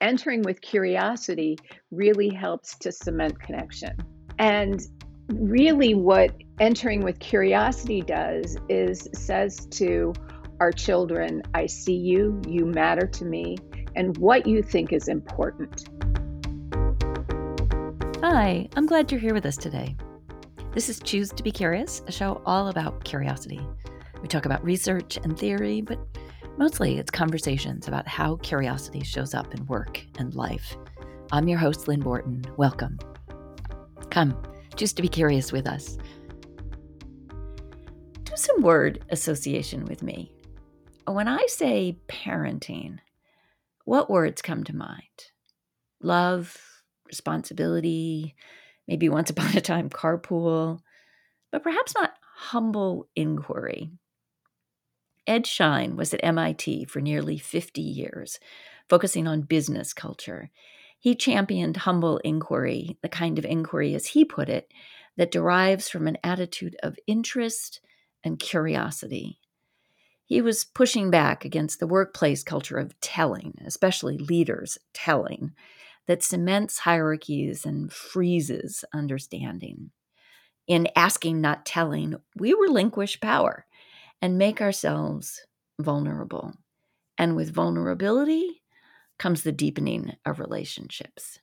entering 0.00 0.42
with 0.42 0.60
curiosity 0.60 1.58
really 1.90 2.28
helps 2.28 2.76
to 2.78 2.92
cement 2.92 3.40
connection. 3.40 3.96
And 4.38 4.80
really, 5.28 5.94
what 5.94 6.32
entering 6.60 7.02
with 7.02 7.18
curiosity 7.18 8.02
does 8.02 8.56
is 8.68 9.08
says 9.14 9.66
to 9.72 10.12
our 10.60 10.72
children, 10.72 11.42
I 11.54 11.66
see 11.66 11.96
you, 11.96 12.40
you 12.46 12.66
matter 12.66 13.06
to 13.06 13.24
me, 13.24 13.56
and 13.96 14.16
what 14.18 14.46
you 14.46 14.62
think 14.62 14.92
is 14.92 15.08
important. 15.08 15.88
Hi, 18.20 18.68
I'm 18.76 18.86
glad 18.86 19.10
you're 19.10 19.20
here 19.20 19.34
with 19.34 19.46
us 19.46 19.56
today. 19.56 19.96
This 20.72 20.88
is 20.88 21.00
Choose 21.00 21.30
to 21.30 21.42
Be 21.42 21.50
Curious, 21.50 22.02
a 22.06 22.12
show 22.12 22.40
all 22.44 22.68
about 22.68 23.04
curiosity. 23.04 23.60
We 24.20 24.28
talk 24.28 24.46
about 24.46 24.64
research 24.64 25.18
and 25.22 25.38
theory, 25.38 25.80
but 25.80 25.98
mostly 26.58 26.98
it's 26.98 27.10
conversations 27.10 27.86
about 27.86 28.08
how 28.08 28.34
curiosity 28.36 29.04
shows 29.04 29.32
up 29.32 29.54
in 29.54 29.64
work 29.66 30.04
and 30.18 30.34
life. 30.34 30.76
I'm 31.30 31.46
your 31.46 31.58
host, 31.58 31.86
Lynn 31.86 32.00
Borton. 32.00 32.44
Welcome. 32.56 32.98
Come, 34.10 34.36
choose 34.74 34.92
to 34.94 35.02
be 35.02 35.08
curious 35.08 35.52
with 35.52 35.68
us. 35.68 35.96
Do 38.24 38.32
some 38.34 38.62
word 38.62 39.04
association 39.10 39.84
with 39.84 40.02
me. 40.02 40.32
When 41.06 41.28
I 41.28 41.46
say 41.46 41.96
parenting, 42.08 42.98
what 43.84 44.10
words 44.10 44.42
come 44.42 44.64
to 44.64 44.74
mind? 44.74 45.30
Love, 46.02 46.56
responsibility, 47.06 48.34
maybe 48.88 49.08
once 49.08 49.30
upon 49.30 49.56
a 49.56 49.60
time 49.60 49.88
carpool, 49.88 50.80
but 51.52 51.62
perhaps 51.62 51.94
not 51.94 52.14
humble 52.34 53.08
inquiry. 53.14 53.92
Ed 55.28 55.46
Schein 55.46 55.94
was 55.94 56.14
at 56.14 56.24
MIT 56.24 56.86
for 56.86 57.00
nearly 57.00 57.36
50 57.36 57.82
years, 57.82 58.40
focusing 58.88 59.28
on 59.28 59.42
business 59.42 59.92
culture. 59.92 60.50
He 60.98 61.14
championed 61.14 61.76
humble 61.76 62.16
inquiry, 62.24 62.96
the 63.02 63.10
kind 63.10 63.38
of 63.38 63.44
inquiry, 63.44 63.94
as 63.94 64.06
he 64.06 64.24
put 64.24 64.48
it, 64.48 64.72
that 65.18 65.30
derives 65.30 65.88
from 65.90 66.08
an 66.08 66.16
attitude 66.24 66.76
of 66.82 66.98
interest 67.06 67.80
and 68.24 68.38
curiosity. 68.38 69.38
He 70.24 70.40
was 70.40 70.64
pushing 70.64 71.10
back 71.10 71.44
against 71.44 71.78
the 71.78 71.86
workplace 71.86 72.42
culture 72.42 72.78
of 72.78 72.98
telling, 73.00 73.58
especially 73.66 74.16
leaders 74.16 74.78
telling, 74.94 75.52
that 76.06 76.22
cements 76.22 76.78
hierarchies 76.78 77.66
and 77.66 77.92
freezes 77.92 78.84
understanding. 78.94 79.90
In 80.66 80.88
asking, 80.96 81.40
not 81.40 81.66
telling, 81.66 82.16
we 82.34 82.54
relinquish 82.54 83.20
power 83.20 83.66
and 84.20 84.38
make 84.38 84.60
ourselves 84.60 85.46
vulnerable. 85.80 86.54
And 87.16 87.36
with 87.36 87.52
vulnerability 87.52 88.62
comes 89.18 89.42
the 89.42 89.52
deepening 89.52 90.16
of 90.24 90.38
relationships. 90.38 91.40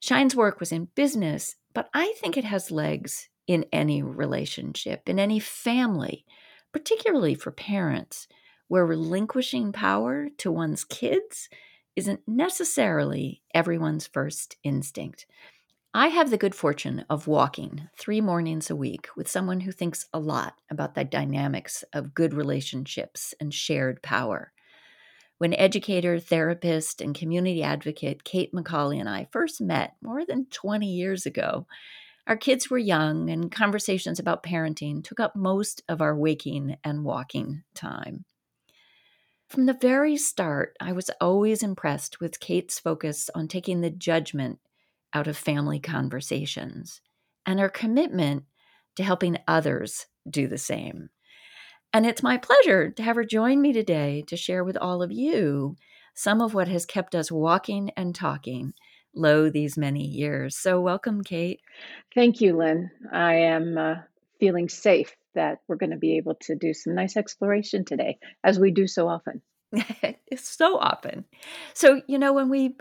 Schein's 0.00 0.36
work 0.36 0.60
was 0.60 0.72
in 0.72 0.88
business, 0.94 1.56
but 1.74 1.88
I 1.94 2.14
think 2.18 2.36
it 2.36 2.44
has 2.44 2.70
legs 2.70 3.28
in 3.46 3.64
any 3.72 4.02
relationship, 4.02 5.08
in 5.08 5.18
any 5.18 5.38
family, 5.38 6.24
particularly 6.72 7.34
for 7.34 7.50
parents, 7.50 8.28
where 8.68 8.86
relinquishing 8.86 9.72
power 9.72 10.28
to 10.38 10.50
one's 10.50 10.84
kids 10.84 11.48
isn't 11.94 12.20
necessarily 12.26 13.42
everyone's 13.54 14.06
first 14.06 14.56
instinct. 14.64 15.26
I 15.94 16.08
have 16.08 16.30
the 16.30 16.38
good 16.38 16.54
fortune 16.54 17.04
of 17.10 17.26
walking 17.26 17.90
three 17.98 18.22
mornings 18.22 18.70
a 18.70 18.76
week 18.76 19.08
with 19.14 19.28
someone 19.28 19.60
who 19.60 19.72
thinks 19.72 20.06
a 20.14 20.18
lot 20.18 20.54
about 20.70 20.94
the 20.94 21.04
dynamics 21.04 21.84
of 21.92 22.14
good 22.14 22.32
relationships 22.32 23.34
and 23.38 23.52
shared 23.52 24.02
power. 24.02 24.52
When 25.36 25.52
educator, 25.52 26.18
therapist, 26.18 27.02
and 27.02 27.14
community 27.14 27.62
advocate 27.62 28.24
Kate 28.24 28.54
McCauley 28.54 29.00
and 29.00 29.08
I 29.08 29.28
first 29.32 29.60
met 29.60 29.96
more 30.00 30.24
than 30.24 30.46
20 30.46 30.86
years 30.86 31.26
ago, 31.26 31.66
our 32.26 32.38
kids 32.38 32.70
were 32.70 32.78
young 32.78 33.28
and 33.28 33.52
conversations 33.52 34.18
about 34.18 34.42
parenting 34.42 35.04
took 35.04 35.20
up 35.20 35.36
most 35.36 35.82
of 35.90 36.00
our 36.00 36.16
waking 36.16 36.78
and 36.82 37.04
walking 37.04 37.64
time. 37.74 38.24
From 39.46 39.66
the 39.66 39.76
very 39.78 40.16
start, 40.16 40.74
I 40.80 40.92
was 40.92 41.10
always 41.20 41.62
impressed 41.62 42.18
with 42.18 42.40
Kate's 42.40 42.78
focus 42.78 43.28
on 43.34 43.46
taking 43.46 43.82
the 43.82 43.90
judgment 43.90 44.58
out 45.14 45.26
of 45.26 45.36
family 45.36 45.80
conversations 45.80 47.00
and 47.46 47.60
our 47.60 47.68
commitment 47.68 48.44
to 48.96 49.02
helping 49.02 49.38
others 49.48 50.06
do 50.28 50.46
the 50.46 50.58
same. 50.58 51.10
And 51.92 52.06
it's 52.06 52.22
my 52.22 52.38
pleasure 52.38 52.90
to 52.90 53.02
have 53.02 53.16
her 53.16 53.24
join 53.24 53.60
me 53.60 53.72
today 53.72 54.24
to 54.28 54.36
share 54.36 54.64
with 54.64 54.76
all 54.76 55.02
of 55.02 55.12
you 55.12 55.76
some 56.14 56.40
of 56.40 56.54
what 56.54 56.68
has 56.68 56.86
kept 56.86 57.14
us 57.14 57.30
walking 57.30 57.90
and 57.96 58.14
talking 58.14 58.72
low 59.14 59.50
these 59.50 59.76
many 59.76 60.04
years. 60.04 60.56
So, 60.56 60.80
welcome, 60.80 61.22
Kate. 61.22 61.60
Thank 62.14 62.40
you, 62.40 62.56
Lynn. 62.56 62.90
I 63.12 63.34
am 63.34 63.76
uh, 63.76 63.94
feeling 64.40 64.68
safe 64.68 65.14
that 65.34 65.60
we're 65.68 65.76
going 65.76 65.90
to 65.90 65.96
be 65.96 66.16
able 66.16 66.34
to 66.42 66.54
do 66.54 66.74
some 66.74 66.94
nice 66.94 67.16
exploration 67.16 67.84
today, 67.84 68.18
as 68.44 68.58
we 68.58 68.70
do 68.70 68.86
so 68.86 69.08
often. 69.08 69.42
so 70.36 70.78
often. 70.78 71.24
So, 71.74 72.02
you 72.06 72.18
know, 72.18 72.32
when 72.32 72.48
we 72.48 72.76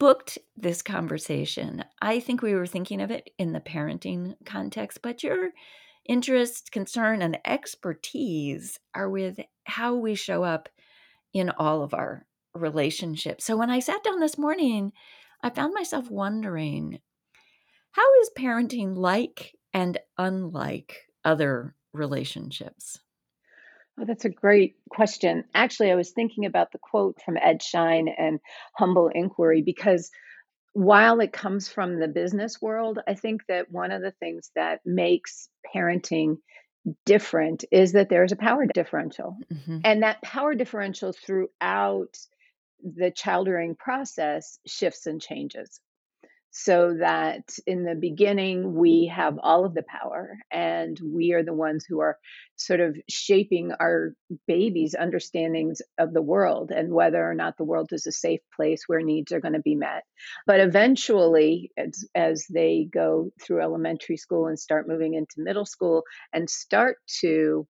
booked 0.00 0.38
this 0.56 0.82
conversation, 0.82 1.84
I 2.02 2.18
think 2.18 2.42
we 2.42 2.54
were 2.54 2.66
thinking 2.66 3.00
of 3.00 3.12
it 3.12 3.30
in 3.38 3.52
the 3.52 3.60
parenting 3.60 4.34
context, 4.44 5.00
but 5.02 5.22
your 5.22 5.50
interest, 6.06 6.72
concern, 6.72 7.22
and 7.22 7.38
expertise 7.44 8.80
are 8.94 9.08
with 9.08 9.38
how 9.64 9.94
we 9.94 10.16
show 10.16 10.42
up 10.42 10.68
in 11.32 11.50
all 11.50 11.82
of 11.84 11.94
our 11.94 12.26
relationships. 12.54 13.44
So 13.44 13.56
when 13.56 13.70
I 13.70 13.78
sat 13.78 14.02
down 14.02 14.18
this 14.18 14.38
morning, 14.38 14.92
I 15.42 15.50
found 15.50 15.74
myself 15.74 16.10
wondering 16.10 16.98
how 17.92 18.20
is 18.22 18.30
parenting 18.36 18.96
like 18.96 19.54
and 19.74 19.98
unlike 20.16 20.96
other 21.24 21.76
relationships? 21.92 22.98
Oh, 24.00 24.04
that's 24.06 24.24
a 24.24 24.30
great 24.30 24.76
question. 24.88 25.44
Actually, 25.54 25.90
I 25.90 25.96
was 25.96 26.10
thinking 26.10 26.46
about 26.46 26.72
the 26.72 26.78
quote 26.78 27.20
from 27.24 27.36
Ed 27.36 27.62
Schein 27.62 28.08
and 28.16 28.40
Humble 28.76 29.08
Inquiry 29.08 29.62
because 29.62 30.10
while 30.72 31.20
it 31.20 31.32
comes 31.32 31.68
from 31.68 31.98
the 31.98 32.08
business 32.08 32.62
world, 32.62 33.00
I 33.06 33.14
think 33.14 33.42
that 33.48 33.70
one 33.70 33.90
of 33.90 34.02
the 34.02 34.12
things 34.12 34.50
that 34.54 34.80
makes 34.86 35.48
parenting 35.74 36.38
different 37.04 37.64
is 37.70 37.92
that 37.92 38.08
there's 38.08 38.32
a 38.32 38.36
power 38.36 38.64
differential. 38.72 39.36
Mm-hmm. 39.52 39.78
And 39.84 40.02
that 40.02 40.22
power 40.22 40.54
differential 40.54 41.12
throughout 41.12 42.16
the 42.82 43.10
child 43.10 43.48
rearing 43.48 43.74
process 43.74 44.58
shifts 44.66 45.06
and 45.06 45.20
changes 45.20 45.80
so 46.50 46.94
that 46.98 47.42
in 47.66 47.84
the 47.84 47.94
beginning 47.94 48.74
we 48.74 49.12
have 49.14 49.38
all 49.42 49.64
of 49.64 49.74
the 49.74 49.84
power 49.84 50.36
and 50.50 50.98
we 51.02 51.32
are 51.32 51.44
the 51.44 51.54
ones 51.54 51.84
who 51.88 52.00
are 52.00 52.18
sort 52.56 52.80
of 52.80 52.96
shaping 53.08 53.72
our 53.80 54.14
babies 54.46 54.94
understandings 54.98 55.80
of 55.98 56.12
the 56.12 56.22
world 56.22 56.70
and 56.70 56.92
whether 56.92 57.22
or 57.22 57.34
not 57.34 57.56
the 57.56 57.64
world 57.64 57.90
is 57.92 58.06
a 58.06 58.12
safe 58.12 58.40
place 58.54 58.82
where 58.86 59.00
needs 59.00 59.32
are 59.32 59.40
going 59.40 59.54
to 59.54 59.60
be 59.60 59.76
met 59.76 60.02
but 60.46 60.60
eventually 60.60 61.70
as, 61.76 62.04
as 62.14 62.46
they 62.52 62.88
go 62.92 63.30
through 63.40 63.62
elementary 63.62 64.16
school 64.16 64.46
and 64.46 64.58
start 64.58 64.88
moving 64.88 65.14
into 65.14 65.34
middle 65.38 65.66
school 65.66 66.02
and 66.32 66.50
start 66.50 66.96
to 67.20 67.66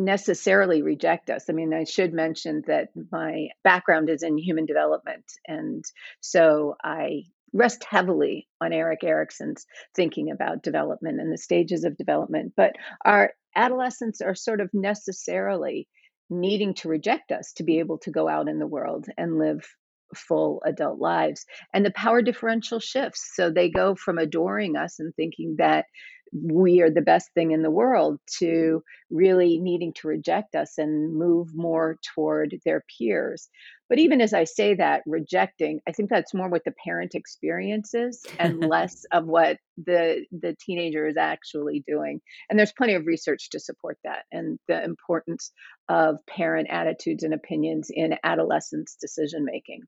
necessarily 0.00 0.80
reject 0.80 1.28
us. 1.28 1.50
I 1.50 1.52
mean, 1.52 1.74
I 1.74 1.82
should 1.82 2.12
mention 2.12 2.62
that 2.68 2.90
my 3.10 3.48
background 3.64 4.08
is 4.08 4.22
in 4.22 4.38
human 4.38 4.64
development. 4.64 5.24
And 5.46 5.84
so 6.20 6.76
I 6.82 7.24
rest 7.52 7.84
heavily 7.84 8.48
on 8.60 8.72
Erik 8.72 9.04
Erikson's 9.04 9.66
thinking 9.94 10.30
about 10.30 10.62
development 10.62 11.20
and 11.20 11.32
the 11.32 11.38
stages 11.38 11.84
of 11.84 11.96
development. 11.96 12.52
But 12.56 12.72
our 13.04 13.32
adolescents 13.56 14.20
are 14.20 14.34
sort 14.34 14.60
of 14.60 14.70
necessarily 14.72 15.88
needing 16.30 16.74
to 16.74 16.88
reject 16.88 17.32
us 17.32 17.52
to 17.54 17.64
be 17.64 17.78
able 17.78 17.98
to 17.98 18.10
go 18.10 18.28
out 18.28 18.48
in 18.48 18.58
the 18.58 18.66
world 18.66 19.06
and 19.16 19.38
live 19.38 19.66
full 20.14 20.62
adult 20.64 20.98
lives. 20.98 21.44
And 21.72 21.84
the 21.84 21.90
power 21.90 22.22
differential 22.22 22.80
shifts. 22.80 23.32
So 23.34 23.50
they 23.50 23.70
go 23.70 23.94
from 23.94 24.18
adoring 24.18 24.76
us 24.76 24.98
and 24.98 25.14
thinking 25.14 25.56
that 25.58 25.86
we 26.32 26.80
are 26.80 26.90
the 26.90 27.00
best 27.00 27.32
thing 27.34 27.52
in 27.52 27.62
the 27.62 27.70
world 27.70 28.18
to 28.38 28.82
really 29.10 29.58
needing 29.58 29.92
to 29.94 30.08
reject 30.08 30.54
us 30.54 30.78
and 30.78 31.14
move 31.14 31.54
more 31.54 31.98
toward 32.14 32.56
their 32.64 32.84
peers. 32.98 33.48
But 33.88 33.98
even 33.98 34.20
as 34.20 34.34
I 34.34 34.44
say 34.44 34.74
that, 34.74 35.02
rejecting, 35.06 35.80
I 35.88 35.92
think 35.92 36.10
that's 36.10 36.34
more 36.34 36.48
what 36.48 36.64
the 36.64 36.74
parent 36.84 37.14
experiences 37.14 38.24
and 38.38 38.60
less 38.68 39.06
of 39.12 39.26
what 39.26 39.58
the 39.78 40.26
the 40.30 40.54
teenager 40.60 41.06
is 41.06 41.16
actually 41.16 41.82
doing. 41.86 42.20
And 42.50 42.58
there's 42.58 42.72
plenty 42.72 42.94
of 42.94 43.06
research 43.06 43.50
to 43.50 43.60
support 43.60 43.98
that 44.04 44.24
and 44.30 44.58
the 44.68 44.82
importance 44.84 45.52
of 45.88 46.18
parent 46.26 46.68
attitudes 46.70 47.22
and 47.22 47.32
opinions 47.32 47.90
in 47.92 48.16
adolescence 48.22 48.96
decision 49.00 49.44
making. 49.44 49.82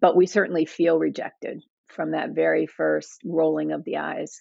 But 0.00 0.16
we 0.16 0.26
certainly 0.26 0.64
feel 0.64 0.98
rejected 0.98 1.62
from 1.88 2.10
that 2.10 2.30
very 2.30 2.66
first 2.66 3.20
rolling 3.24 3.72
of 3.72 3.84
the 3.84 3.98
eyes. 3.98 4.40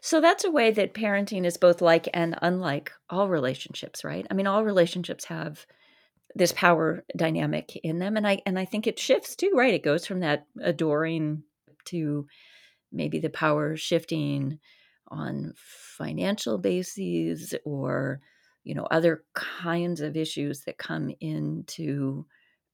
So 0.00 0.20
that's 0.20 0.44
a 0.44 0.50
way 0.50 0.70
that 0.70 0.94
parenting 0.94 1.44
is 1.44 1.56
both 1.56 1.82
like 1.82 2.08
and 2.14 2.36
unlike 2.40 2.92
all 3.10 3.28
relationships, 3.28 4.04
right? 4.04 4.26
I 4.30 4.34
mean, 4.34 4.46
all 4.46 4.64
relationships 4.64 5.26
have 5.26 5.66
this 6.34 6.52
power 6.52 7.04
dynamic 7.16 7.76
in 7.82 7.98
them 7.98 8.16
and 8.16 8.26
i 8.26 8.40
and 8.46 8.58
i 8.58 8.64
think 8.64 8.86
it 8.86 8.98
shifts 8.98 9.34
too 9.34 9.52
right 9.54 9.74
it 9.74 9.82
goes 9.82 10.06
from 10.06 10.20
that 10.20 10.46
adoring 10.62 11.42
to 11.84 12.26
maybe 12.92 13.18
the 13.18 13.30
power 13.30 13.76
shifting 13.76 14.58
on 15.08 15.52
financial 15.56 16.58
bases 16.58 17.54
or 17.64 18.20
you 18.62 18.74
know 18.74 18.86
other 18.90 19.24
kinds 19.34 20.00
of 20.00 20.16
issues 20.16 20.62
that 20.62 20.78
come 20.78 21.10
into 21.20 22.24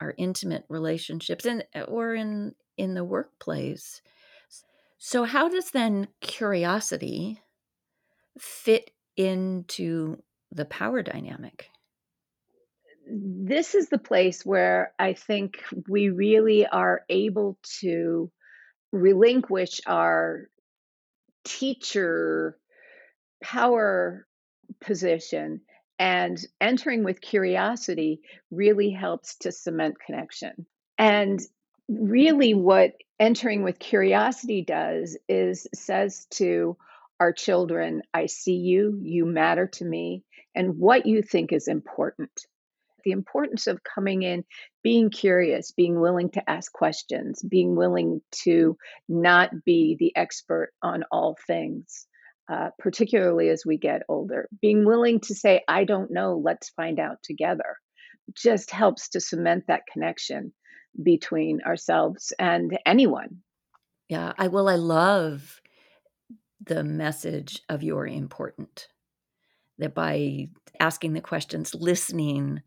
our 0.01 0.15
intimate 0.19 0.65
relationships 0.69 1.47
and 1.47 1.65
or 1.89 2.15
in 2.15 2.55
in 2.77 2.95
the 2.95 3.05
workplace 3.05 4.03
so 4.99 5.25
how 5.25 5.49
does 5.49 5.71
then 5.71 6.09
curiosity 6.21 7.41
fit 8.39 8.91
into 9.17 10.23
the 10.53 10.65
power 10.65 11.03
dynamic 11.03 11.69
this 13.09 13.75
is 13.75 13.89
the 13.89 13.99
place 13.99 14.45
where 14.45 14.93
I 14.99 15.13
think 15.13 15.63
we 15.89 16.09
really 16.11 16.67
are 16.67 17.03
able 17.09 17.57
to 17.81 18.31
relinquish 18.93 19.81
our 19.87 20.49
teacher 21.45 22.59
power 23.43 24.27
position 24.81 25.61
and 25.99 26.39
entering 26.61 27.05
with 27.05 27.21
curiosity 27.21 28.21
really 28.51 28.91
helps 28.91 29.37
to 29.37 29.53
cement 29.53 29.97
connection. 30.05 30.67
And 30.99 31.41
really, 31.89 32.55
what 32.55 32.93
entering 33.19 33.63
with 33.63 33.79
curiosity 33.79 34.63
does 34.63 35.17
is 35.29 35.67
says 35.75 36.27
to 36.33 36.77
our 37.19 37.33
children, 37.33 38.03
I 38.13 38.27
see 38.27 38.57
you, 38.57 38.99
you 39.03 39.25
matter 39.25 39.67
to 39.75 39.85
me, 39.85 40.23
and 40.55 40.79
what 40.79 41.07
you 41.07 41.23
think 41.23 41.53
is 41.53 41.69
important 41.69 42.31
the 43.07 43.13
importance 43.13 43.69
of 43.69 43.85
coming 43.85 44.23
in, 44.23 44.45
being 44.83 45.11
curious, 45.11 45.71
being 45.71 45.99
willing 45.99 46.29
to 46.29 46.51
ask 46.51 46.73
questions, 46.73 47.41
being 47.41 47.77
willing 47.77 48.21
to 48.33 48.77
not 49.09 49.51
be 49.65 49.97
the 49.99 50.13
expert 50.17 50.73
on 50.83 51.05
all 51.13 51.37
things, 51.47 52.09
uh, 52.53 52.71
particularly 52.81 53.49
as 53.49 53.63
we 53.65 53.79
get 53.79 54.03
older. 54.09 54.49
Being 54.61 54.85
willing 54.85 55.21
to 55.21 55.37
say, 55.37 55.63
I 55.69 55.85
don't 55.85 56.11
know, 56.11 56.43
let's 56.45 56.71
find 56.71 56.99
out 56.99 57.19
together, 57.23 57.77
just 58.37 58.73
helps 58.73 59.11
to 59.11 59.21
cement 59.21 59.67
that 59.69 59.83
connection 59.91 60.53
between 61.03 61.61
ourselves 61.63 62.33
and 62.39 62.79
anyone. 62.87 63.43
Yeah, 64.09 64.33
I 64.39 64.49
will. 64.49 64.69
I 64.69 64.77
love 64.77 65.61
the 66.65 66.85
message 66.85 67.61
of 67.69 67.83
you're 67.83 68.07
important. 68.07 68.89
That 69.79 69.95
by 69.95 70.49
asking 70.81 71.13
the 71.13 71.21
questions, 71.21 71.75
listening, 71.75 72.63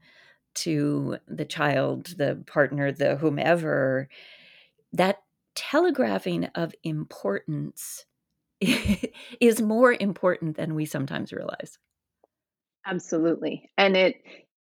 to 0.55 1.17
the 1.27 1.45
child, 1.45 2.17
the 2.17 2.43
partner, 2.47 2.91
the 2.91 3.15
whomever, 3.15 4.09
that 4.93 5.17
telegraphing 5.55 6.45
of 6.55 6.73
importance 6.83 8.05
is 9.39 9.61
more 9.61 9.93
important 9.93 10.57
than 10.57 10.75
we 10.75 10.85
sometimes 10.85 11.31
realize. 11.31 11.77
Absolutely. 12.85 13.69
And 13.77 13.95
it 13.95 14.15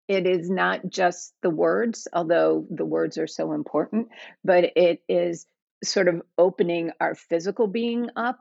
it 0.08 0.26
is 0.26 0.48
not 0.50 0.88
just 0.88 1.34
the 1.42 1.50
words, 1.50 2.08
although 2.12 2.66
the 2.70 2.84
words 2.84 3.18
are 3.18 3.26
so 3.26 3.52
important, 3.52 4.08
but 4.42 4.72
it 4.76 5.02
is 5.08 5.46
sort 5.84 6.08
of 6.08 6.22
opening 6.36 6.90
our 7.00 7.14
physical 7.14 7.66
being 7.66 8.08
up, 8.16 8.40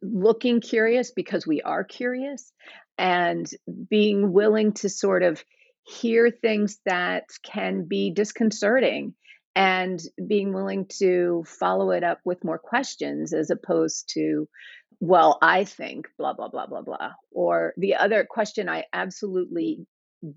looking 0.00 0.60
curious 0.60 1.10
because 1.10 1.46
we 1.46 1.60
are 1.60 1.84
curious, 1.84 2.52
and 2.96 3.50
being 3.90 4.32
willing 4.32 4.72
to 4.74 4.88
sort 4.88 5.22
of 5.22 5.44
hear 5.84 6.30
things 6.30 6.78
that 6.86 7.24
can 7.42 7.84
be 7.84 8.12
disconcerting 8.12 9.14
and 9.54 10.00
being 10.26 10.52
willing 10.52 10.86
to 10.98 11.44
follow 11.46 11.90
it 11.90 12.04
up 12.04 12.20
with 12.24 12.44
more 12.44 12.58
questions 12.58 13.32
as 13.34 13.50
opposed 13.50 14.08
to 14.14 14.48
well 15.00 15.38
i 15.42 15.64
think 15.64 16.06
blah 16.16 16.32
blah 16.32 16.48
blah 16.48 16.66
blah 16.66 16.80
blah 16.80 17.10
or 17.32 17.74
the 17.76 17.96
other 17.96 18.24
question 18.24 18.68
i 18.68 18.84
absolutely 18.92 19.84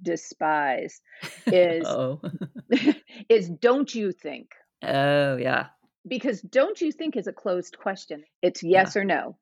despise 0.02 1.02
is 1.48 1.86
is 3.30 3.50
don't 3.50 3.94
you 3.94 4.12
think 4.12 4.52
oh 4.84 5.38
yeah 5.38 5.68
because 6.08 6.42
don't 6.42 6.82
you 6.82 6.92
think 6.92 7.16
is 7.16 7.28
a 7.28 7.34
closed 7.34 7.78
question 7.78 8.24
it's 8.42 8.64
yes 8.64 8.96
yeah. 8.96 9.02
or 9.02 9.06
no 9.06 9.38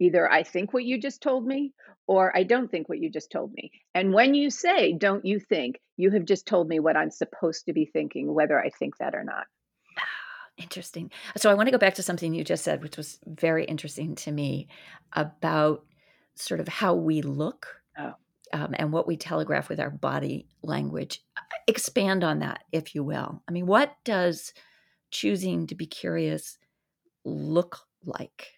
Either 0.00 0.30
I 0.30 0.42
think 0.42 0.72
what 0.72 0.84
you 0.84 0.98
just 0.98 1.22
told 1.22 1.46
me 1.46 1.72
or 2.06 2.36
I 2.36 2.42
don't 2.42 2.70
think 2.70 2.88
what 2.88 2.98
you 2.98 3.10
just 3.10 3.30
told 3.30 3.52
me. 3.52 3.70
And 3.94 4.12
when 4.12 4.34
you 4.34 4.50
say, 4.50 4.92
don't 4.92 5.24
you 5.24 5.38
think, 5.38 5.80
you 5.96 6.10
have 6.10 6.24
just 6.24 6.46
told 6.46 6.68
me 6.68 6.80
what 6.80 6.96
I'm 6.96 7.10
supposed 7.10 7.66
to 7.66 7.72
be 7.72 7.86
thinking, 7.86 8.34
whether 8.34 8.58
I 8.58 8.70
think 8.70 8.98
that 8.98 9.14
or 9.14 9.24
not. 9.24 9.46
Interesting. 10.58 11.10
So 11.36 11.50
I 11.50 11.54
want 11.54 11.68
to 11.68 11.72
go 11.72 11.78
back 11.78 11.94
to 11.94 12.02
something 12.02 12.34
you 12.34 12.44
just 12.44 12.64
said, 12.64 12.82
which 12.82 12.96
was 12.96 13.18
very 13.26 13.64
interesting 13.64 14.14
to 14.16 14.32
me 14.32 14.68
about 15.12 15.84
sort 16.34 16.60
of 16.60 16.68
how 16.68 16.94
we 16.94 17.22
look. 17.22 17.80
Um, 18.52 18.74
and 18.78 18.92
what 18.92 19.06
we 19.06 19.16
telegraph 19.16 19.68
with 19.68 19.80
our 19.80 19.90
body 19.90 20.46
language. 20.62 21.22
Expand 21.66 22.24
on 22.24 22.40
that, 22.40 22.64
if 22.72 22.94
you 22.94 23.02
will. 23.02 23.42
I 23.48 23.52
mean, 23.52 23.66
what 23.66 23.94
does 24.04 24.52
choosing 25.10 25.66
to 25.68 25.74
be 25.74 25.86
curious 25.86 26.58
look 27.24 27.78
like? 28.04 28.48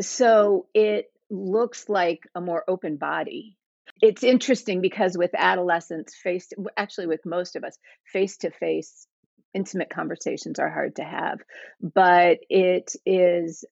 So 0.00 0.66
it 0.74 1.10
looks 1.30 1.88
like 1.88 2.28
a 2.34 2.40
more 2.40 2.64
open 2.68 2.96
body. 2.96 3.56
It's 4.00 4.22
interesting 4.22 4.80
because 4.80 5.16
with 5.16 5.30
adolescents, 5.34 6.14
face 6.14 6.50
actually 6.76 7.06
with 7.06 7.24
most 7.24 7.56
of 7.56 7.64
us, 7.64 7.78
face 8.04 8.36
to 8.38 8.50
face 8.50 9.06
intimate 9.54 9.90
conversations 9.90 10.58
are 10.58 10.70
hard 10.70 10.96
to 10.96 11.04
have, 11.04 11.38
but 11.80 12.38
it 12.48 12.92
is 13.04 13.64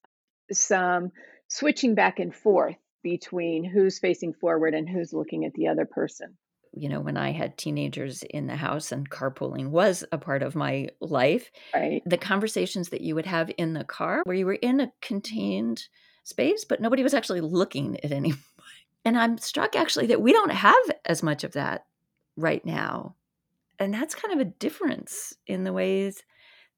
some 0.52 1.10
switching 1.48 1.94
back 1.94 2.18
and 2.18 2.34
forth 2.34 2.76
between 3.02 3.64
who's 3.64 3.98
facing 3.98 4.32
forward 4.32 4.74
and 4.74 4.88
who's 4.88 5.12
looking 5.12 5.44
at 5.44 5.52
the 5.54 5.68
other 5.68 5.86
person 5.86 6.36
you 6.72 6.88
know, 6.88 7.00
when 7.00 7.16
I 7.16 7.32
had 7.32 7.58
teenagers 7.58 8.22
in 8.22 8.46
the 8.46 8.56
house 8.56 8.92
and 8.92 9.10
carpooling 9.10 9.70
was 9.70 10.04
a 10.12 10.18
part 10.18 10.42
of 10.42 10.54
my 10.54 10.88
life, 11.00 11.50
right. 11.74 12.02
the 12.06 12.18
conversations 12.18 12.90
that 12.90 13.00
you 13.00 13.14
would 13.14 13.26
have 13.26 13.50
in 13.58 13.74
the 13.74 13.84
car 13.84 14.22
where 14.24 14.36
you 14.36 14.46
were 14.46 14.54
in 14.54 14.80
a 14.80 14.92
contained 15.00 15.88
space, 16.22 16.64
but 16.64 16.80
nobody 16.80 17.02
was 17.02 17.14
actually 17.14 17.40
looking 17.40 17.98
at 18.04 18.12
anyone. 18.12 18.38
And 19.04 19.18
I'm 19.18 19.38
struck 19.38 19.74
actually 19.74 20.06
that 20.08 20.20
we 20.20 20.32
don't 20.32 20.52
have 20.52 20.90
as 21.06 21.22
much 21.22 21.42
of 21.42 21.52
that 21.52 21.86
right 22.36 22.64
now. 22.64 23.16
And 23.78 23.92
that's 23.94 24.14
kind 24.14 24.34
of 24.34 24.40
a 24.40 24.50
difference 24.50 25.34
in 25.46 25.64
the 25.64 25.72
ways 25.72 26.22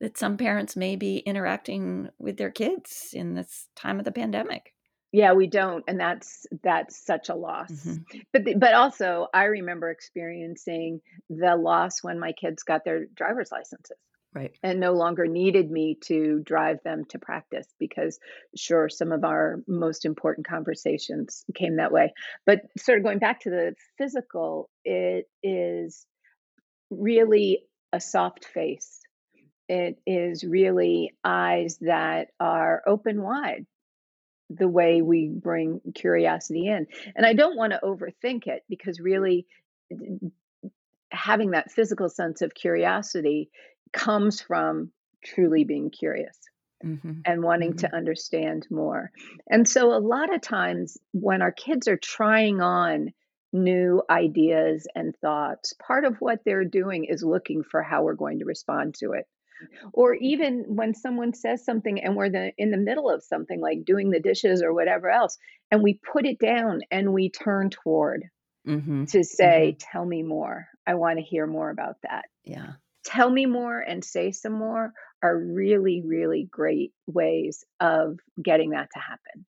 that 0.00 0.16
some 0.16 0.36
parents 0.36 0.76
may 0.76 0.96
be 0.96 1.18
interacting 1.18 2.08
with 2.18 2.36
their 2.36 2.50
kids 2.50 3.10
in 3.12 3.34
this 3.34 3.68
time 3.74 3.98
of 3.98 4.04
the 4.04 4.12
pandemic. 4.12 4.72
Yeah, 5.12 5.34
we 5.34 5.46
don't, 5.46 5.84
and 5.86 6.00
that's 6.00 6.46
that's 6.62 7.04
such 7.04 7.28
a 7.28 7.34
loss. 7.34 7.70
Mm-hmm. 7.70 8.18
But 8.32 8.44
the, 8.44 8.54
but 8.54 8.72
also, 8.72 9.28
I 9.34 9.44
remember 9.44 9.90
experiencing 9.90 11.02
the 11.28 11.54
loss 11.54 12.02
when 12.02 12.18
my 12.18 12.32
kids 12.32 12.62
got 12.62 12.84
their 12.84 13.04
driver's 13.14 13.52
licenses 13.52 13.98
right 14.34 14.56
and 14.62 14.80
no 14.80 14.92
longer 14.92 15.26
needed 15.26 15.70
me 15.70 15.98
to 16.02 16.40
drive 16.44 16.78
them 16.84 17.04
to 17.10 17.18
practice 17.18 17.66
because 17.78 18.18
sure 18.56 18.88
some 18.88 19.12
of 19.12 19.24
our 19.24 19.60
most 19.68 20.04
important 20.04 20.46
conversations 20.46 21.44
came 21.54 21.76
that 21.76 21.92
way 21.92 22.12
but 22.46 22.60
sort 22.78 22.98
of 22.98 23.04
going 23.04 23.18
back 23.18 23.40
to 23.40 23.50
the 23.50 23.74
physical 23.98 24.70
it 24.84 25.26
is 25.42 26.06
really 26.90 27.62
a 27.92 28.00
soft 28.00 28.44
face 28.44 29.00
it 29.68 29.98
is 30.06 30.44
really 30.44 31.12
eyes 31.24 31.78
that 31.80 32.28
are 32.40 32.82
open 32.86 33.22
wide 33.22 33.66
the 34.58 34.68
way 34.68 35.02
we 35.02 35.28
bring 35.28 35.80
curiosity 35.94 36.66
in 36.66 36.86
and 37.16 37.26
i 37.26 37.32
don't 37.32 37.56
want 37.56 37.72
to 37.72 37.80
overthink 37.82 38.46
it 38.46 38.62
because 38.68 39.00
really 39.00 39.46
having 41.10 41.50
that 41.50 41.70
physical 41.70 42.08
sense 42.08 42.42
of 42.42 42.54
curiosity 42.54 43.50
comes 43.92 44.40
from 44.40 44.90
truly 45.24 45.64
being 45.64 45.90
curious 45.90 46.36
mm-hmm. 46.84 47.20
and 47.24 47.42
wanting 47.42 47.70
mm-hmm. 47.70 47.86
to 47.86 47.94
understand 47.94 48.66
more. 48.70 49.10
And 49.48 49.68
so, 49.68 49.92
a 49.92 50.00
lot 50.00 50.34
of 50.34 50.40
times 50.40 50.98
when 51.12 51.42
our 51.42 51.52
kids 51.52 51.88
are 51.88 51.96
trying 51.96 52.60
on 52.60 53.12
new 53.52 54.02
ideas 54.08 54.86
and 54.94 55.14
thoughts, 55.16 55.74
part 55.74 56.04
of 56.04 56.16
what 56.20 56.40
they're 56.44 56.64
doing 56.64 57.04
is 57.04 57.22
looking 57.22 57.62
for 57.62 57.82
how 57.82 58.02
we're 58.02 58.14
going 58.14 58.38
to 58.38 58.46
respond 58.46 58.94
to 58.94 59.12
it. 59.12 59.26
Or 59.92 60.14
even 60.14 60.64
when 60.68 60.94
someone 60.94 61.34
says 61.34 61.64
something 61.64 62.00
and 62.02 62.16
we're 62.16 62.30
the, 62.30 62.52
in 62.56 62.70
the 62.70 62.76
middle 62.76 63.10
of 63.10 63.22
something 63.22 63.60
like 63.60 63.84
doing 63.84 64.10
the 64.10 64.20
dishes 64.20 64.62
or 64.62 64.72
whatever 64.72 65.10
else, 65.10 65.38
and 65.70 65.82
we 65.82 66.00
put 66.12 66.26
it 66.26 66.38
down 66.38 66.80
and 66.90 67.12
we 67.12 67.30
turn 67.30 67.70
toward 67.70 68.24
mm-hmm. 68.66 69.04
to 69.06 69.24
say, 69.24 69.76
mm-hmm. 69.76 69.92
Tell 69.92 70.04
me 70.04 70.22
more. 70.22 70.66
I 70.86 70.94
want 70.94 71.18
to 71.18 71.24
hear 71.24 71.46
more 71.46 71.70
about 71.70 71.96
that. 72.02 72.24
Yeah 72.44 72.72
tell 73.04 73.30
me 73.30 73.46
more 73.46 73.80
and 73.80 74.04
say 74.04 74.32
some 74.32 74.52
more 74.52 74.92
are 75.22 75.38
really, 75.38 76.02
really 76.04 76.48
great 76.50 76.92
ways 77.06 77.64
of 77.80 78.18
getting 78.42 78.70
that 78.70 78.88
to 78.94 79.00
happen. 79.00 79.46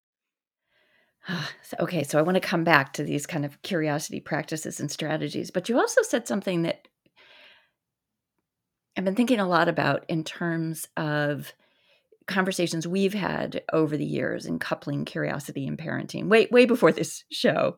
okay, 1.79 2.03
so 2.03 2.19
I 2.19 2.23
want 2.23 2.35
to 2.35 2.41
come 2.41 2.63
back 2.63 2.93
to 2.93 3.03
these 3.03 3.25
kind 3.25 3.45
of 3.45 3.61
curiosity 3.61 4.19
practices 4.19 4.79
and 4.79 4.89
strategies, 4.89 5.51
but 5.51 5.69
you 5.69 5.77
also 5.79 6.01
said 6.01 6.27
something 6.27 6.63
that 6.63 6.87
I've 8.97 9.05
been 9.05 9.15
thinking 9.15 9.39
a 9.39 9.47
lot 9.47 9.67
about 9.67 10.05
in 10.09 10.23
terms 10.23 10.87
of 10.97 11.53
conversations 12.27 12.87
we've 12.87 13.13
had 13.13 13.61
over 13.71 13.97
the 13.97 14.05
years 14.05 14.45
in 14.45 14.59
coupling 14.59 15.05
curiosity 15.05 15.67
and 15.67 15.77
parenting, 15.77 16.27
way 16.27 16.47
way 16.51 16.65
before 16.65 16.91
this 16.91 17.23
show. 17.31 17.77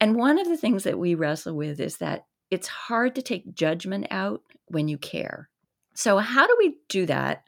And 0.00 0.16
one 0.16 0.38
of 0.38 0.48
the 0.48 0.56
things 0.56 0.84
that 0.84 0.98
we 0.98 1.14
wrestle 1.14 1.54
with 1.54 1.80
is 1.80 1.98
that 1.98 2.26
it's 2.50 2.68
hard 2.68 3.14
to 3.14 3.22
take 3.22 3.54
judgment 3.54 4.06
out 4.10 4.42
when 4.68 4.88
you 4.88 4.98
care. 4.98 5.48
So 5.94 6.18
how 6.18 6.46
do 6.46 6.56
we 6.58 6.76
do 6.88 7.06
that 7.06 7.44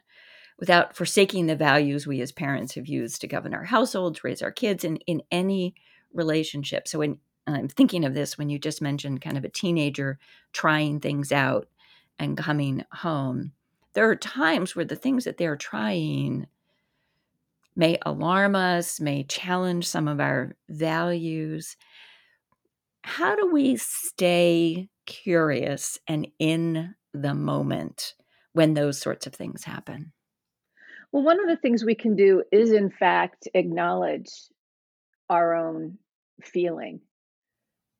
without 0.59 0.95
forsaking 0.95 1.47
the 1.47 1.55
values 1.55 2.05
we 2.05 2.21
as 2.21 2.31
parents 2.31 2.75
have 2.75 2.87
used 2.87 3.21
to 3.21 3.27
govern 3.27 3.53
our 3.53 3.63
households, 3.63 4.23
raise 4.23 4.41
our 4.41 4.51
kids 4.51 4.83
in 4.83 4.97
in 5.07 5.21
any 5.31 5.75
relationship? 6.13 6.87
So 6.87 6.99
when 6.99 7.19
I'm 7.47 7.67
thinking 7.67 8.05
of 8.05 8.13
this 8.13 8.37
when 8.37 8.49
you 8.49 8.59
just 8.59 8.81
mentioned 8.81 9.21
kind 9.21 9.37
of 9.37 9.43
a 9.43 9.49
teenager 9.49 10.19
trying 10.53 10.99
things 10.99 11.31
out 11.31 11.67
and 12.21 12.37
coming 12.37 12.85
home 12.91 13.51
there 13.93 14.09
are 14.09 14.15
times 14.15 14.75
where 14.75 14.85
the 14.85 14.95
things 14.95 15.25
that 15.25 15.37
they're 15.37 15.57
trying 15.57 16.47
may 17.75 17.97
alarm 18.05 18.55
us, 18.55 18.99
may 18.99 19.23
challenge 19.23 19.87
some 19.87 20.07
of 20.07 20.19
our 20.19 20.55
values. 20.69 21.77
How 23.03 23.35
do 23.35 23.49
we 23.51 23.77
stay 23.77 24.89
curious 25.05 25.99
and 26.07 26.27
in 26.39 26.95
the 27.13 27.33
moment 27.33 28.13
when 28.53 28.73
those 28.73 28.99
sorts 28.99 29.27
of 29.27 29.33
things 29.33 29.63
happen? 29.63 30.11
Well, 31.11 31.23
one 31.23 31.41
of 31.41 31.47
the 31.47 31.57
things 31.57 31.83
we 31.83 31.95
can 31.95 32.15
do 32.15 32.43
is, 32.51 32.71
in 32.71 32.89
fact, 32.89 33.47
acknowledge 33.53 34.29
our 35.29 35.55
own 35.55 35.97
feeling. 36.41 37.01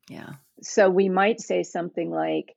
Yeah. 0.10 0.34
So 0.62 0.90
we 0.90 1.10
might 1.10 1.42
say 1.42 1.64
something 1.64 2.10
like, 2.10 2.56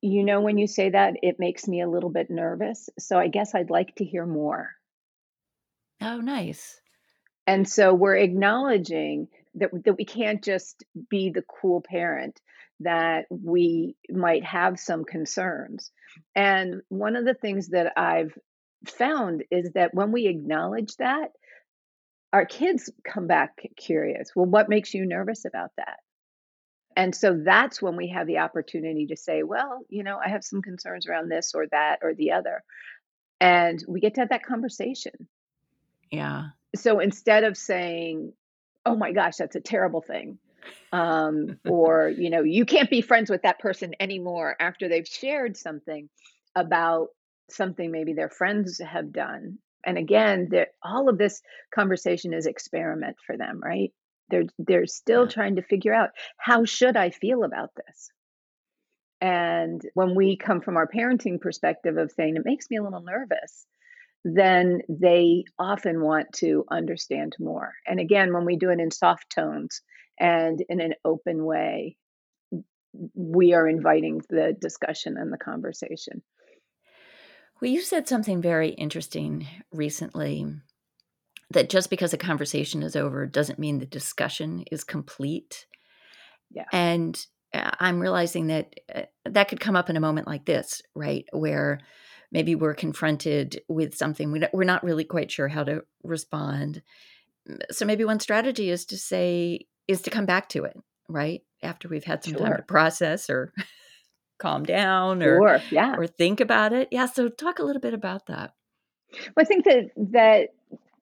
you 0.00 0.24
know, 0.24 0.40
when 0.40 0.58
you 0.58 0.66
say 0.66 0.90
that, 0.90 1.14
it 1.22 1.36
makes 1.38 1.66
me 1.66 1.80
a 1.80 1.88
little 1.88 2.10
bit 2.10 2.30
nervous. 2.30 2.88
So 2.98 3.18
I 3.18 3.28
guess 3.28 3.54
I'd 3.54 3.70
like 3.70 3.94
to 3.96 4.04
hear 4.04 4.26
more. 4.26 4.70
Oh, 6.00 6.20
nice. 6.20 6.80
And 7.46 7.68
so 7.68 7.94
we're 7.94 8.16
acknowledging 8.16 9.28
that, 9.54 9.70
that 9.84 9.96
we 9.96 10.04
can't 10.04 10.42
just 10.42 10.84
be 11.08 11.30
the 11.30 11.42
cool 11.42 11.80
parent, 11.80 12.40
that 12.80 13.26
we 13.30 13.96
might 14.10 14.44
have 14.44 14.78
some 14.78 15.04
concerns. 15.04 15.90
And 16.34 16.82
one 16.88 17.16
of 17.16 17.24
the 17.24 17.34
things 17.34 17.68
that 17.68 17.92
I've 17.96 18.36
found 18.86 19.44
is 19.50 19.70
that 19.74 19.94
when 19.94 20.12
we 20.12 20.26
acknowledge 20.26 20.94
that, 20.96 21.30
our 22.32 22.44
kids 22.44 22.90
come 23.04 23.26
back 23.26 23.52
curious. 23.76 24.30
Well, 24.34 24.46
what 24.46 24.68
makes 24.68 24.92
you 24.92 25.06
nervous 25.06 25.44
about 25.44 25.70
that? 25.78 25.98
And 26.96 27.14
so 27.14 27.38
that's 27.44 27.82
when 27.82 27.94
we 27.94 28.08
have 28.08 28.26
the 28.26 28.38
opportunity 28.38 29.06
to 29.08 29.16
say, 29.16 29.42
well, 29.42 29.84
you 29.90 30.02
know, 30.02 30.18
I 30.24 30.30
have 30.30 30.42
some 30.42 30.62
concerns 30.62 31.06
around 31.06 31.28
this 31.28 31.52
or 31.54 31.66
that 31.70 31.98
or 32.02 32.14
the 32.14 32.32
other. 32.32 32.64
And 33.38 33.84
we 33.86 34.00
get 34.00 34.14
to 34.14 34.22
have 34.22 34.30
that 34.30 34.46
conversation. 34.46 35.12
Yeah. 36.10 36.44
So 36.74 37.00
instead 37.00 37.44
of 37.44 37.56
saying, 37.56 38.32
oh 38.86 38.96
my 38.96 39.12
gosh, 39.12 39.36
that's 39.36 39.56
a 39.56 39.60
terrible 39.60 40.00
thing, 40.00 40.38
um, 40.92 41.58
or, 41.68 42.08
you 42.08 42.30
know, 42.30 42.42
you 42.42 42.64
can't 42.64 42.88
be 42.88 43.02
friends 43.02 43.28
with 43.28 43.42
that 43.42 43.58
person 43.58 43.94
anymore 44.00 44.56
after 44.58 44.88
they've 44.88 45.06
shared 45.06 45.56
something 45.56 46.08
about 46.54 47.08
something 47.50 47.90
maybe 47.90 48.14
their 48.14 48.30
friends 48.30 48.80
have 48.80 49.12
done. 49.12 49.58
And 49.84 49.98
again, 49.98 50.50
all 50.82 51.08
of 51.08 51.18
this 51.18 51.42
conversation 51.74 52.32
is 52.32 52.46
experiment 52.46 53.16
for 53.26 53.36
them, 53.36 53.60
right? 53.62 53.92
They're 54.30 54.44
they're 54.58 54.86
still 54.86 55.28
trying 55.28 55.56
to 55.56 55.62
figure 55.62 55.94
out 55.94 56.10
how 56.36 56.64
should 56.64 56.96
I 56.96 57.10
feel 57.10 57.44
about 57.44 57.70
this? 57.76 58.10
And 59.20 59.80
when 59.94 60.14
we 60.14 60.36
come 60.36 60.60
from 60.60 60.76
our 60.76 60.86
parenting 60.86 61.40
perspective 61.40 61.96
of 61.96 62.12
saying 62.12 62.36
it 62.36 62.44
makes 62.44 62.68
me 62.70 62.76
a 62.76 62.82
little 62.82 63.02
nervous, 63.02 63.66
then 64.24 64.80
they 64.88 65.44
often 65.58 66.02
want 66.02 66.32
to 66.34 66.64
understand 66.70 67.34
more. 67.38 67.72
And 67.86 68.00
again, 68.00 68.34
when 68.34 68.44
we 68.44 68.56
do 68.56 68.70
it 68.70 68.80
in 68.80 68.90
soft 68.90 69.30
tones 69.30 69.80
and 70.18 70.62
in 70.68 70.80
an 70.80 70.94
open 71.04 71.44
way, 71.44 71.96
we 73.14 73.54
are 73.54 73.68
inviting 73.68 74.20
the 74.28 74.54
discussion 74.58 75.16
and 75.16 75.32
the 75.32 75.38
conversation. 75.38 76.22
Well, 77.60 77.70
you 77.70 77.80
said 77.80 78.08
something 78.08 78.42
very 78.42 78.70
interesting 78.70 79.46
recently 79.72 80.46
that 81.56 81.70
just 81.70 81.88
because 81.88 82.12
a 82.12 82.18
conversation 82.18 82.82
is 82.82 82.94
over 82.94 83.26
doesn't 83.26 83.58
mean 83.58 83.78
the 83.78 83.86
discussion 83.86 84.62
is 84.70 84.84
complete. 84.84 85.66
Yeah. 86.50 86.66
And 86.70 87.18
uh, 87.54 87.70
I'm 87.80 87.98
realizing 87.98 88.48
that 88.48 88.74
uh, 88.94 89.02
that 89.24 89.48
could 89.48 89.58
come 89.58 89.74
up 89.74 89.88
in 89.88 89.96
a 89.96 90.00
moment 90.00 90.26
like 90.26 90.44
this, 90.44 90.82
right? 90.94 91.24
Where 91.32 91.80
maybe 92.30 92.54
we're 92.54 92.74
confronted 92.74 93.62
with 93.68 93.96
something 93.96 94.30
we 94.32 94.42
we're 94.52 94.64
not 94.64 94.84
really 94.84 95.04
quite 95.04 95.30
sure 95.30 95.48
how 95.48 95.64
to 95.64 95.82
respond. 96.04 96.82
So 97.70 97.86
maybe 97.86 98.04
one 98.04 98.20
strategy 98.20 98.68
is 98.68 98.84
to 98.86 98.98
say 98.98 99.66
is 99.88 100.02
to 100.02 100.10
come 100.10 100.26
back 100.26 100.50
to 100.50 100.64
it, 100.64 100.76
right? 101.08 101.40
After 101.62 101.88
we've 101.88 102.04
had 102.04 102.22
some 102.22 102.34
sure. 102.34 102.46
time 102.46 102.56
to 102.56 102.62
process 102.64 103.30
or 103.30 103.54
calm 104.38 104.64
down 104.64 105.22
or 105.22 105.38
sure, 105.38 105.62
yeah. 105.70 105.94
or 105.96 106.06
think 106.06 106.40
about 106.40 106.74
it. 106.74 106.88
Yeah, 106.90 107.06
so 107.06 107.30
talk 107.30 107.60
a 107.60 107.64
little 107.64 107.80
bit 107.80 107.94
about 107.94 108.26
that. 108.26 108.52
Well, 109.12 109.42
I 109.42 109.44
think 109.44 109.64
that 109.64 109.90
that 110.12 110.48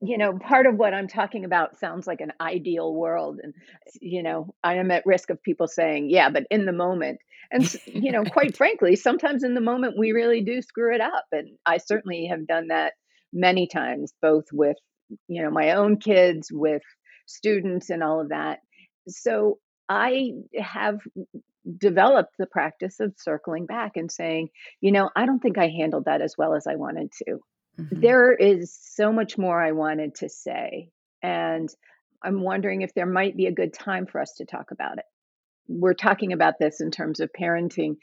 you 0.06 0.18
know, 0.18 0.38
part 0.38 0.66
of 0.66 0.76
what 0.76 0.94
I'm 0.94 1.08
talking 1.08 1.44
about 1.44 1.78
sounds 1.78 2.06
like 2.06 2.20
an 2.20 2.32
ideal 2.40 2.94
world. 2.94 3.40
And, 3.42 3.54
you 4.00 4.22
know, 4.22 4.54
I 4.62 4.74
am 4.74 4.90
at 4.90 5.06
risk 5.06 5.30
of 5.30 5.42
people 5.42 5.66
saying, 5.68 6.10
yeah, 6.10 6.30
but 6.30 6.46
in 6.50 6.66
the 6.66 6.72
moment. 6.72 7.18
And, 7.50 7.74
you 7.86 8.12
know, 8.12 8.24
quite 8.24 8.56
frankly, 8.56 8.96
sometimes 8.96 9.44
in 9.44 9.54
the 9.54 9.60
moment 9.60 9.98
we 9.98 10.12
really 10.12 10.42
do 10.42 10.62
screw 10.62 10.94
it 10.94 11.00
up. 11.00 11.24
And 11.32 11.56
I 11.66 11.78
certainly 11.78 12.26
have 12.26 12.46
done 12.46 12.68
that 12.68 12.94
many 13.32 13.66
times, 13.66 14.12
both 14.22 14.44
with, 14.52 14.76
you 15.28 15.42
know, 15.42 15.50
my 15.50 15.72
own 15.72 15.98
kids, 15.98 16.48
with 16.52 16.82
students, 17.26 17.90
and 17.90 18.02
all 18.02 18.20
of 18.20 18.30
that. 18.30 18.60
So 19.08 19.58
I 19.88 20.32
have 20.58 20.98
developed 21.78 22.34
the 22.38 22.46
practice 22.46 23.00
of 23.00 23.14
circling 23.18 23.66
back 23.66 23.92
and 23.96 24.10
saying, 24.10 24.48
you 24.80 24.92
know, 24.92 25.10
I 25.16 25.26
don't 25.26 25.40
think 25.40 25.58
I 25.58 25.68
handled 25.68 26.04
that 26.06 26.20
as 26.20 26.34
well 26.36 26.54
as 26.54 26.66
I 26.66 26.76
wanted 26.76 27.10
to. 27.26 27.40
Mm-hmm. 27.78 28.00
There 28.00 28.32
is 28.32 28.76
so 28.80 29.12
much 29.12 29.36
more 29.38 29.60
I 29.60 29.72
wanted 29.72 30.14
to 30.16 30.28
say. 30.28 30.90
And 31.22 31.68
I'm 32.22 32.42
wondering 32.42 32.82
if 32.82 32.94
there 32.94 33.06
might 33.06 33.36
be 33.36 33.46
a 33.46 33.52
good 33.52 33.72
time 33.72 34.06
for 34.06 34.20
us 34.20 34.34
to 34.38 34.44
talk 34.44 34.70
about 34.70 34.98
it. 34.98 35.04
We're 35.68 35.94
talking 35.94 36.32
about 36.32 36.54
this 36.60 36.80
in 36.80 36.90
terms 36.90 37.20
of 37.20 37.30
parenting, 37.38 37.96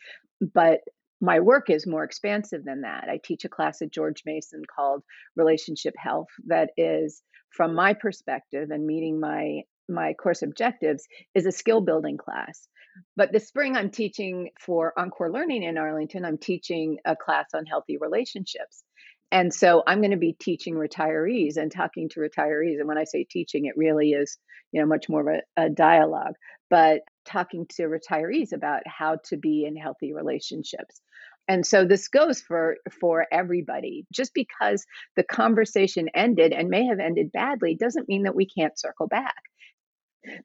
but 0.54 0.80
my 1.22 1.40
work 1.40 1.70
is 1.70 1.86
more 1.86 2.04
expansive 2.04 2.66
than 2.66 2.82
that. 2.82 3.08
I 3.08 3.20
teach 3.24 3.46
a 3.46 3.50
class 3.50 3.82
at 3.82 3.92
George 3.92 4.24
Mason 4.26 4.64
called 4.76 5.04
Relationship 5.36 5.94
Health 5.98 6.30
that 6.48 6.72
is 6.78 7.22
from 7.52 7.76
my 7.76 7.94
perspective 7.94 8.72
and 8.72 8.86
meeting 8.86 9.20
my 9.20 9.62
my 9.90 10.14
course 10.14 10.42
objectives 10.42 11.06
is 11.36 11.46
a 11.46 11.52
skill 11.52 11.82
building 11.82 12.18
class. 12.18 12.68
But 13.16 13.32
this 13.32 13.48
spring 13.48 13.76
I'm 13.76 13.90
teaching 13.90 14.50
for 14.60 14.98
Encore 14.98 15.32
Learning 15.32 15.64
in 15.64 15.78
Arlington, 15.78 16.26
I'm 16.26 16.38
teaching 16.38 16.98
a 17.06 17.16
class 17.16 17.48
on 17.54 17.66
healthy 17.66 17.98
relationships. 17.98 18.84
And 19.32 19.54
so 19.54 19.84
I'm 19.88 20.00
going 20.00 20.12
to 20.12 20.18
be 20.18 20.34
teaching 20.34 20.76
retirees 20.76 21.56
and 21.58 21.72
talking 21.72 22.10
to 22.10 22.20
retirees. 22.20 22.80
And 22.80 22.88
when 22.88 22.98
I 22.98 23.06
say 23.06 23.24
teaching, 23.24 23.66
it 23.66 23.78
really 23.78 24.12
is, 24.12 24.38
you 24.72 24.82
know, 24.82 24.88
much 24.88 25.08
more 25.08 25.22
of 25.22 25.42
a, 25.58 25.66
a 25.66 25.70
dialogue, 25.70 26.34
but 26.70 27.02
talking 27.26 27.66
to 27.76 27.84
retirees 27.84 28.52
about 28.52 28.82
how 28.86 29.18
to 29.26 29.38
be 29.38 29.66
in 29.66 29.76
healthy 29.76 30.14
relationships. 30.14 31.02
And 31.48 31.66
so 31.66 31.86
this 31.86 32.08
goes 32.08 32.42
for 32.42 32.78
for 33.00 33.26
everybody. 33.32 34.06
Just 34.14 34.34
because 34.34 34.86
the 35.16 35.24
conversation 35.24 36.10
ended 36.14 36.54
and 36.54 36.70
may 36.70 36.86
have 36.86 37.00
ended 37.00 37.32
badly 37.32 37.76
doesn't 37.76 38.08
mean 38.08 38.24
that 38.24 38.36
we 38.36 38.46
can't 38.46 38.78
circle 38.78 39.08
back. 39.08 39.36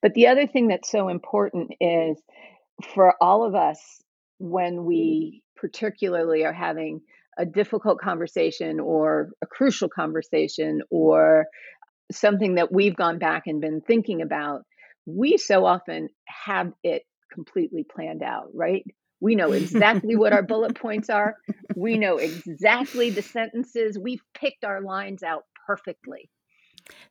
But 0.00 0.14
the 0.14 0.28
other 0.28 0.46
thing 0.46 0.68
that's 0.68 0.90
so 0.90 1.08
important 1.08 1.72
is 1.80 2.16
for 2.94 3.14
all 3.20 3.44
of 3.44 3.54
us 3.54 4.00
when 4.38 4.84
we 4.84 5.42
particularly 5.56 6.44
are 6.44 6.52
having 6.52 7.00
a 7.38 7.44
difficult 7.44 8.00
conversation 8.00 8.80
or 8.80 9.30
a 9.42 9.46
crucial 9.46 9.88
conversation 9.88 10.82
or 10.90 11.46
something 12.10 12.54
that 12.54 12.72
we've 12.72 12.96
gone 12.96 13.18
back 13.18 13.44
and 13.46 13.60
been 13.60 13.80
thinking 13.80 14.22
about, 14.22 14.62
we 15.06 15.36
so 15.36 15.66
often 15.66 16.08
have 16.26 16.72
it 16.82 17.02
completely 17.32 17.84
planned 17.84 18.22
out, 18.22 18.48
right? 18.54 18.84
We 19.20 19.34
know 19.34 19.52
exactly 19.52 20.16
what 20.16 20.32
our 20.32 20.42
bullet 20.42 20.74
points 20.80 21.10
are. 21.10 21.36
We 21.74 21.98
know 21.98 22.18
exactly 22.18 23.10
the 23.10 23.22
sentences. 23.22 23.98
We've 23.98 24.22
picked 24.34 24.64
our 24.64 24.80
lines 24.80 25.22
out 25.22 25.44
perfectly. 25.66 26.30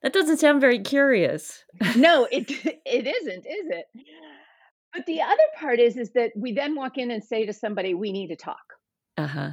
That 0.02 0.14
doesn't 0.14 0.38
sound 0.38 0.62
very 0.62 0.80
curious. 0.80 1.66
no, 1.96 2.26
it 2.32 2.50
it 2.86 3.08
isn't, 3.08 3.46
is 3.46 3.70
it? 3.70 3.86
But 4.94 5.06
the 5.06 5.22
other 5.22 5.36
part 5.60 5.80
is 5.80 5.98
is 5.98 6.12
that 6.12 6.32
we 6.36 6.54
then 6.54 6.76
walk 6.76 6.98
in 6.98 7.12
and 7.12 7.24
say 7.24 7.46
to 7.46 7.54
somebody, 7.54 7.94
"We 7.94 8.14
need 8.14 8.28
to 8.28 8.38
talk." 8.38 8.64
Uh-huh 9.18 9.52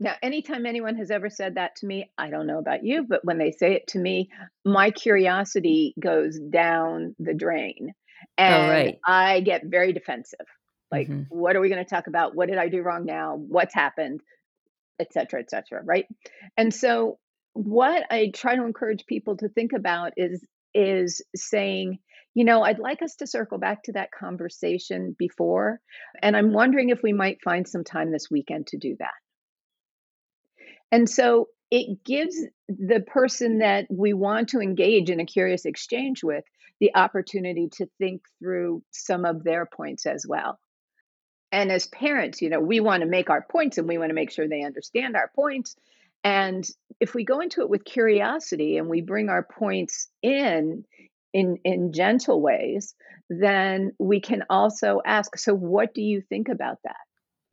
Now, 0.00 0.14
anytime 0.22 0.66
anyone 0.66 0.96
has 0.96 1.10
ever 1.10 1.30
said 1.30 1.54
that 1.54 1.76
to 1.76 1.86
me, 1.86 2.10
I 2.18 2.30
don't 2.30 2.46
know 2.46 2.58
about 2.58 2.84
you, 2.84 3.04
but 3.08 3.24
when 3.24 3.38
they 3.38 3.52
say 3.52 3.74
it 3.74 3.86
to 3.88 3.98
me, 3.98 4.28
my 4.64 4.90
curiosity 4.90 5.94
goes 6.00 6.38
down 6.50 7.14
the 7.18 7.34
drain 7.34 7.92
Oh, 8.46 8.62
and 8.62 8.64
right. 8.64 9.00
I 9.06 9.40
get 9.40 9.62
very 9.66 9.92
defensive. 9.92 10.46
Like, 10.90 11.08
Mhm. 11.08 11.26
what 11.28 11.54
are 11.56 11.60
we 11.60 11.68
going 11.68 11.82
to 11.84 11.88
talk 11.88 12.06
about? 12.08 12.34
What 12.34 12.48
did 12.48 12.58
I 12.58 12.68
do 12.68 12.82
wrong 12.82 13.04
now? 13.06 13.36
What's 13.36 13.74
happened? 13.74 14.20
Et 15.00 15.12
cetera, 15.12 15.40
et 15.40 15.50
cetera, 15.50 15.82
right? 15.84 16.06
And 16.56 16.74
so 16.74 17.18
what 17.54 18.06
I 18.10 18.30
try 18.34 18.56
to 18.56 18.64
encourage 18.64 19.06
people 19.06 19.36
to 19.38 19.48
think 19.48 19.72
about 19.72 20.12
is 20.16 20.44
is 20.74 21.22
saying, 21.36 21.98
you 22.34 22.44
know, 22.44 22.62
I'd 22.62 22.80
like 22.80 23.02
us 23.02 23.16
to 23.16 23.26
circle 23.28 23.58
back 23.58 23.84
to 23.84 23.92
that 23.92 24.10
conversation 24.12 25.16
before, 25.18 25.80
and 26.22 26.36
I'm 26.36 26.52
wondering 26.52 26.90
if 26.90 27.02
we 27.02 27.12
might 27.12 27.42
find 27.44 27.66
some 27.68 27.84
time 27.84 28.12
this 28.12 28.30
weekend 28.30 28.68
to 28.68 28.78
do 28.78 28.96
that. 29.00 29.12
And 30.94 31.10
so 31.10 31.48
it 31.72 32.04
gives 32.04 32.36
the 32.68 33.00
person 33.00 33.58
that 33.58 33.86
we 33.90 34.12
want 34.12 34.50
to 34.50 34.60
engage 34.60 35.10
in 35.10 35.18
a 35.18 35.26
curious 35.26 35.64
exchange 35.64 36.22
with 36.22 36.44
the 36.78 36.94
opportunity 36.94 37.68
to 37.78 37.88
think 37.98 38.22
through 38.38 38.84
some 38.92 39.24
of 39.24 39.42
their 39.42 39.66
points 39.66 40.06
as 40.06 40.24
well. 40.24 40.56
And 41.50 41.72
as 41.72 41.88
parents, 41.88 42.40
you 42.40 42.48
know, 42.48 42.60
we 42.60 42.78
want 42.78 43.00
to 43.00 43.08
make 43.08 43.28
our 43.28 43.44
points 43.50 43.76
and 43.76 43.88
we 43.88 43.98
want 43.98 44.10
to 44.10 44.14
make 44.14 44.30
sure 44.30 44.46
they 44.46 44.62
understand 44.62 45.16
our 45.16 45.32
points. 45.34 45.74
And 46.22 46.64
if 47.00 47.12
we 47.12 47.24
go 47.24 47.40
into 47.40 47.62
it 47.62 47.68
with 47.68 47.84
curiosity 47.84 48.78
and 48.78 48.88
we 48.88 49.00
bring 49.00 49.28
our 49.28 49.42
points 49.42 50.06
in 50.22 50.84
in 51.32 51.58
in 51.64 51.92
gentle 51.92 52.40
ways, 52.40 52.94
then 53.28 53.90
we 53.98 54.20
can 54.20 54.44
also 54.48 55.00
ask, 55.04 55.36
so 55.38 55.56
what 55.56 55.92
do 55.92 56.02
you 56.02 56.20
think 56.20 56.48
about 56.48 56.78
that? 56.84 57.02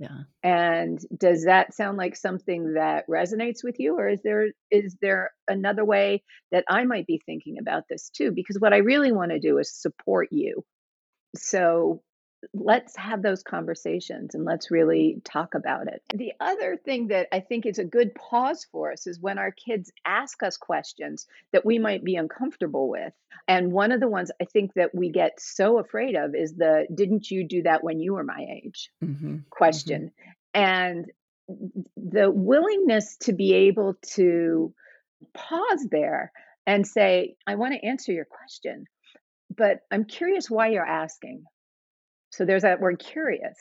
Yeah. 0.01 0.23
And 0.41 0.99
does 1.15 1.43
that 1.43 1.75
sound 1.75 1.99
like 1.99 2.15
something 2.15 2.73
that 2.73 3.07
resonates 3.07 3.63
with 3.63 3.79
you 3.79 3.99
or 3.99 4.09
is 4.09 4.19
there 4.23 4.47
is 4.71 4.97
there 4.99 5.31
another 5.47 5.85
way 5.85 6.23
that 6.51 6.65
I 6.67 6.85
might 6.85 7.05
be 7.05 7.21
thinking 7.23 7.59
about 7.59 7.83
this 7.87 8.09
too? 8.09 8.31
Because 8.31 8.57
what 8.59 8.73
I 8.73 8.77
really 8.77 9.11
want 9.11 9.29
to 9.29 9.39
do 9.39 9.59
is 9.59 9.71
support 9.71 10.29
you. 10.31 10.65
So 11.35 12.01
let's 12.53 12.95
have 12.95 13.21
those 13.21 13.43
conversations 13.43 14.35
and 14.35 14.45
let's 14.45 14.71
really 14.71 15.21
talk 15.23 15.53
about 15.53 15.87
it. 15.87 16.01
The 16.13 16.33
other 16.39 16.77
thing 16.77 17.07
that 17.07 17.27
I 17.31 17.39
think 17.39 17.65
is 17.65 17.79
a 17.79 17.85
good 17.85 18.15
pause 18.15 18.65
for 18.71 18.91
us 18.91 19.07
is 19.07 19.19
when 19.19 19.37
our 19.37 19.51
kids 19.51 19.91
ask 20.05 20.41
us 20.43 20.57
questions 20.57 21.27
that 21.53 21.65
we 21.65 21.79
might 21.79 22.03
be 22.03 22.15
uncomfortable 22.15 22.89
with. 22.89 23.13
And 23.47 23.71
one 23.71 23.91
of 23.91 23.99
the 23.99 24.07
ones 24.07 24.31
I 24.41 24.45
think 24.45 24.73
that 24.75 24.93
we 24.93 25.09
get 25.09 25.39
so 25.39 25.77
afraid 25.77 26.15
of 26.15 26.35
is 26.35 26.55
the 26.55 26.87
didn't 26.93 27.29
you 27.29 27.47
do 27.47 27.63
that 27.63 27.83
when 27.83 27.99
you 27.99 28.13
were 28.13 28.23
my 28.23 28.45
age 28.63 28.89
Mhm. 29.03 29.15
Mhm. 29.15 29.49
question. 29.49 30.11
And 30.53 31.11
the 31.97 32.31
willingness 32.31 33.17
to 33.17 33.33
be 33.33 33.53
able 33.53 33.95
to 34.13 34.73
pause 35.33 35.87
there 35.89 36.31
and 36.65 36.85
say, 36.87 37.35
I 37.45 37.55
want 37.55 37.73
to 37.73 37.85
answer 37.85 38.11
your 38.11 38.25
question, 38.25 38.85
but 39.55 39.81
I'm 39.91 40.05
curious 40.05 40.49
why 40.49 40.67
you're 40.67 40.85
asking. 40.85 41.43
So 42.31 42.45
there's 42.45 42.63
that 42.63 42.79
word 42.79 42.99
curious. 42.99 43.57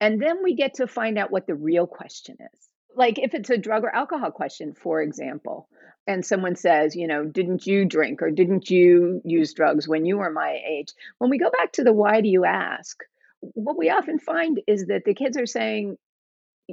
And 0.00 0.20
then 0.20 0.42
we 0.42 0.54
get 0.54 0.74
to 0.74 0.86
find 0.86 1.18
out 1.18 1.30
what 1.30 1.46
the 1.46 1.54
real 1.54 1.86
question 1.86 2.36
is. 2.40 2.60
Like 2.94 3.18
if 3.18 3.34
it's 3.34 3.50
a 3.50 3.58
drug 3.58 3.84
or 3.84 3.94
alcohol 3.94 4.30
question, 4.30 4.74
for 4.74 5.02
example, 5.02 5.68
and 6.06 6.24
someone 6.24 6.56
says, 6.56 6.94
you 6.94 7.06
know, 7.06 7.24
didn't 7.24 7.66
you 7.66 7.84
drink 7.84 8.22
or 8.22 8.30
didn't 8.30 8.70
you 8.70 9.20
use 9.24 9.52
drugs 9.52 9.88
when 9.88 10.06
you 10.06 10.18
were 10.18 10.30
my 10.30 10.58
age? 10.66 10.92
When 11.18 11.30
we 11.30 11.38
go 11.38 11.50
back 11.50 11.72
to 11.72 11.84
the 11.84 11.92
why 11.92 12.20
do 12.20 12.28
you 12.28 12.44
ask, 12.44 12.98
what 13.40 13.76
we 13.76 13.90
often 13.90 14.18
find 14.18 14.60
is 14.66 14.86
that 14.86 15.02
the 15.04 15.14
kids 15.14 15.36
are 15.36 15.46
saying, 15.46 15.98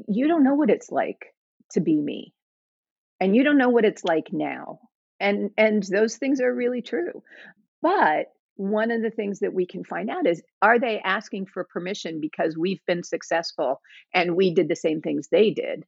you 0.07 0.27
don't 0.27 0.43
know 0.43 0.55
what 0.55 0.69
it's 0.69 0.91
like 0.91 1.33
to 1.71 1.81
be 1.81 1.95
me 1.95 2.33
and 3.19 3.35
you 3.35 3.43
don't 3.43 3.57
know 3.57 3.69
what 3.69 3.85
it's 3.85 4.03
like 4.03 4.31
now. 4.31 4.79
And 5.19 5.51
and 5.57 5.81
those 5.83 6.17
things 6.17 6.41
are 6.41 6.53
really 6.53 6.81
true. 6.81 7.23
But 7.81 8.27
one 8.55 8.91
of 8.91 9.01
the 9.01 9.09
things 9.09 9.39
that 9.39 9.53
we 9.53 9.65
can 9.65 9.83
find 9.83 10.09
out 10.09 10.27
is 10.27 10.41
are 10.61 10.79
they 10.79 10.99
asking 10.99 11.47
for 11.47 11.63
permission 11.63 12.19
because 12.21 12.57
we've 12.57 12.85
been 12.85 13.03
successful 13.03 13.81
and 14.13 14.35
we 14.35 14.53
did 14.53 14.67
the 14.67 14.75
same 14.75 15.01
things 15.01 15.27
they 15.31 15.51
did? 15.51 15.83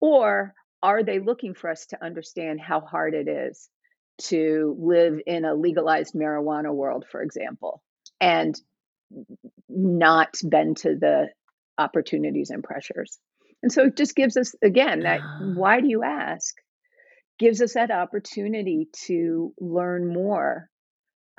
Or 0.00 0.54
are 0.82 1.02
they 1.02 1.18
looking 1.18 1.54
for 1.54 1.70
us 1.70 1.86
to 1.86 2.02
understand 2.04 2.60
how 2.60 2.80
hard 2.80 3.14
it 3.14 3.28
is 3.28 3.68
to 4.22 4.76
live 4.78 5.20
in 5.26 5.44
a 5.44 5.54
legalized 5.54 6.14
marijuana 6.14 6.72
world, 6.72 7.04
for 7.10 7.22
example, 7.22 7.82
and 8.20 8.54
not 9.68 10.34
bend 10.44 10.78
to 10.78 10.96
the 10.96 11.28
opportunities 11.78 12.50
and 12.50 12.62
pressures? 12.64 13.18
And 13.62 13.70
so 13.72 13.84
it 13.86 13.96
just 13.96 14.14
gives 14.14 14.36
us, 14.36 14.54
again, 14.62 15.00
that 15.00 15.20
Ah. 15.22 15.36
why 15.38 15.80
do 15.80 15.88
you 15.88 16.02
ask? 16.02 16.54
Gives 17.38 17.60
us 17.60 17.74
that 17.74 17.90
opportunity 17.90 18.88
to 19.06 19.52
learn 19.60 20.12
more 20.12 20.68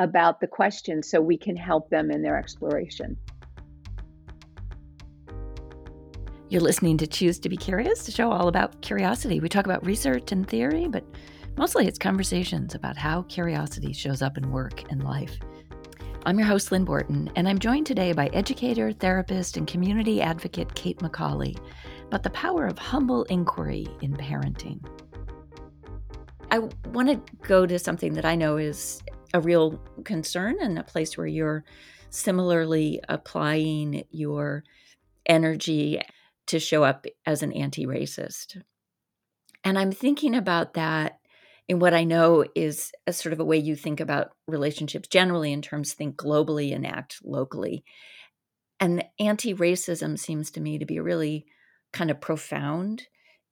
about 0.01 0.39
the 0.39 0.47
question 0.47 1.03
so 1.03 1.21
we 1.21 1.37
can 1.37 1.55
help 1.55 1.89
them 1.89 2.09
in 2.09 2.21
their 2.21 2.37
exploration. 2.37 3.15
You're 6.49 6.61
listening 6.61 6.97
to 6.97 7.07
Choose 7.07 7.39
to 7.39 7.49
Be 7.49 7.55
Curious, 7.55 8.05
the 8.05 8.11
show 8.11 8.31
all 8.31 8.47
about 8.47 8.81
curiosity. 8.81 9.39
We 9.39 9.47
talk 9.47 9.65
about 9.65 9.85
research 9.85 10.31
and 10.31 10.45
theory, 10.45 10.87
but 10.87 11.05
mostly 11.55 11.87
it's 11.87 11.97
conversations 11.97 12.75
about 12.75 12.97
how 12.97 13.21
curiosity 13.23 13.93
shows 13.93 14.21
up 14.21 14.37
in 14.37 14.51
work 14.51 14.83
and 14.91 15.03
life. 15.03 15.37
I'm 16.25 16.37
your 16.37 16.47
host, 16.47 16.71
Lynn 16.71 16.83
Borton, 16.83 17.31
and 17.35 17.47
I'm 17.47 17.57
joined 17.57 17.87
today 17.87 18.11
by 18.11 18.27
educator, 18.27 18.91
therapist, 18.91 19.55
and 19.55 19.65
community 19.65 20.21
advocate 20.21 20.75
Kate 20.75 20.99
McCauley 20.99 21.57
about 22.07 22.23
the 22.23 22.29
power 22.31 22.67
of 22.67 22.77
humble 22.77 23.23
inquiry 23.23 23.87
in 24.01 24.13
parenting. 24.17 24.85
I 26.51 26.59
want 26.89 27.07
to 27.07 27.33
go 27.47 27.65
to 27.65 27.79
something 27.79 28.13
that 28.15 28.25
I 28.25 28.35
know 28.35 28.57
is 28.57 29.01
a 29.33 29.41
real 29.41 29.79
concern 30.03 30.57
and 30.61 30.77
a 30.77 30.83
place 30.83 31.17
where 31.17 31.27
you're 31.27 31.63
similarly 32.09 32.99
applying 33.07 34.03
your 34.11 34.63
energy 35.25 36.01
to 36.47 36.59
show 36.59 36.83
up 36.83 37.05
as 37.25 37.43
an 37.43 37.53
anti 37.53 37.85
racist. 37.85 38.61
And 39.63 39.77
I'm 39.77 39.91
thinking 39.91 40.35
about 40.35 40.73
that 40.73 41.19
in 41.67 41.79
what 41.79 41.93
I 41.93 42.03
know 42.03 42.43
is 42.55 42.91
a 43.07 43.13
sort 43.13 43.31
of 43.33 43.39
a 43.39 43.45
way 43.45 43.57
you 43.57 43.75
think 43.75 43.99
about 43.99 44.31
relationships 44.47 45.07
generally 45.07 45.53
in 45.53 45.61
terms 45.61 45.93
think 45.93 46.17
globally 46.17 46.75
and 46.75 46.85
act 46.85 47.19
locally. 47.23 47.83
And 48.79 49.05
anti 49.19 49.53
racism 49.53 50.17
seems 50.17 50.51
to 50.51 50.61
me 50.61 50.79
to 50.79 50.85
be 50.85 50.97
a 50.97 51.03
really 51.03 51.45
kind 51.93 52.11
of 52.11 52.19
profound 52.19 53.03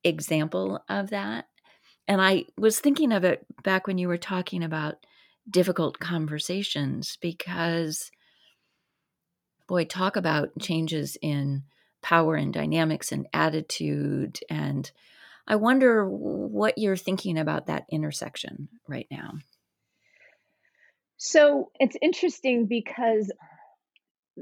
example 0.03 0.83
of 0.89 1.11
that. 1.11 1.45
And 2.07 2.21
I 2.21 2.45
was 2.57 2.79
thinking 2.79 3.11
of 3.11 3.23
it 3.23 3.45
back 3.63 3.85
when 3.85 3.97
you 3.97 4.07
were 4.07 4.17
talking 4.17 4.63
about 4.63 4.95
difficult 5.49 5.99
conversations 5.99 7.17
because, 7.21 8.09
boy, 9.67 9.85
talk 9.85 10.15
about 10.15 10.49
changes 10.59 11.17
in 11.21 11.63
power 12.01 12.35
and 12.35 12.53
dynamics 12.53 13.11
and 13.11 13.27
attitude. 13.33 14.39
And 14.49 14.89
I 15.47 15.55
wonder 15.55 16.07
what 16.07 16.77
you're 16.77 16.95
thinking 16.95 17.37
about 17.37 17.67
that 17.67 17.85
intersection 17.91 18.69
right 18.87 19.07
now. 19.11 19.33
So 21.17 21.71
it's 21.79 21.97
interesting 22.01 22.65
because 22.65 23.31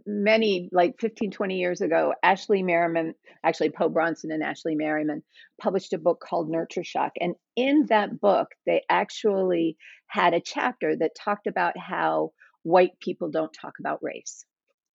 many, 0.05 0.69
like 0.71 0.99
15, 0.99 1.31
20 1.31 1.57
years 1.57 1.81
ago, 1.81 2.13
Ashley 2.23 2.63
Merryman, 2.63 3.15
actually, 3.43 3.69
Po 3.69 3.89
Bronson 3.89 4.31
and 4.31 4.43
Ashley 4.43 4.75
Merryman 4.75 5.23
published 5.61 5.93
a 5.93 5.97
book 5.97 6.19
called 6.19 6.49
Nurture 6.49 6.83
Shock. 6.83 7.13
And 7.19 7.35
in 7.55 7.87
that 7.89 8.19
book, 8.19 8.49
they 8.65 8.83
actually 8.89 9.77
had 10.07 10.33
a 10.33 10.41
chapter 10.41 10.95
that 10.95 11.15
talked 11.15 11.47
about 11.47 11.77
how 11.77 12.31
white 12.63 12.99
people 12.99 13.29
don't 13.29 13.53
talk 13.53 13.73
about 13.79 14.03
race 14.03 14.45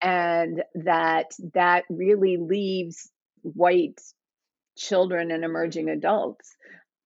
and 0.02 0.62
that 0.74 1.26
that 1.54 1.84
really 1.88 2.36
leaves 2.36 3.10
white 3.42 4.00
children 4.76 5.30
and 5.30 5.44
emerging 5.44 5.88
adults 5.88 6.56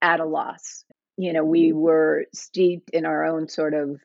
at 0.00 0.20
a 0.20 0.24
loss. 0.24 0.84
You 1.16 1.32
know, 1.32 1.44
we 1.44 1.72
were 1.72 2.24
steeped 2.34 2.90
in 2.90 3.06
our 3.06 3.24
own 3.24 3.48
sort 3.48 3.74
of 3.74 4.00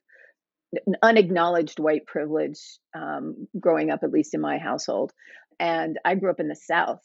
unacknowledged 1.03 1.79
white 1.79 2.05
privilege 2.05 2.59
um, 2.95 3.47
growing 3.59 3.91
up, 3.91 4.03
at 4.03 4.11
least 4.11 4.33
in 4.33 4.41
my 4.41 4.57
household. 4.57 5.11
And 5.59 5.99
I 6.05 6.15
grew 6.15 6.31
up 6.31 6.39
in 6.39 6.47
the 6.47 6.55
South 6.55 7.01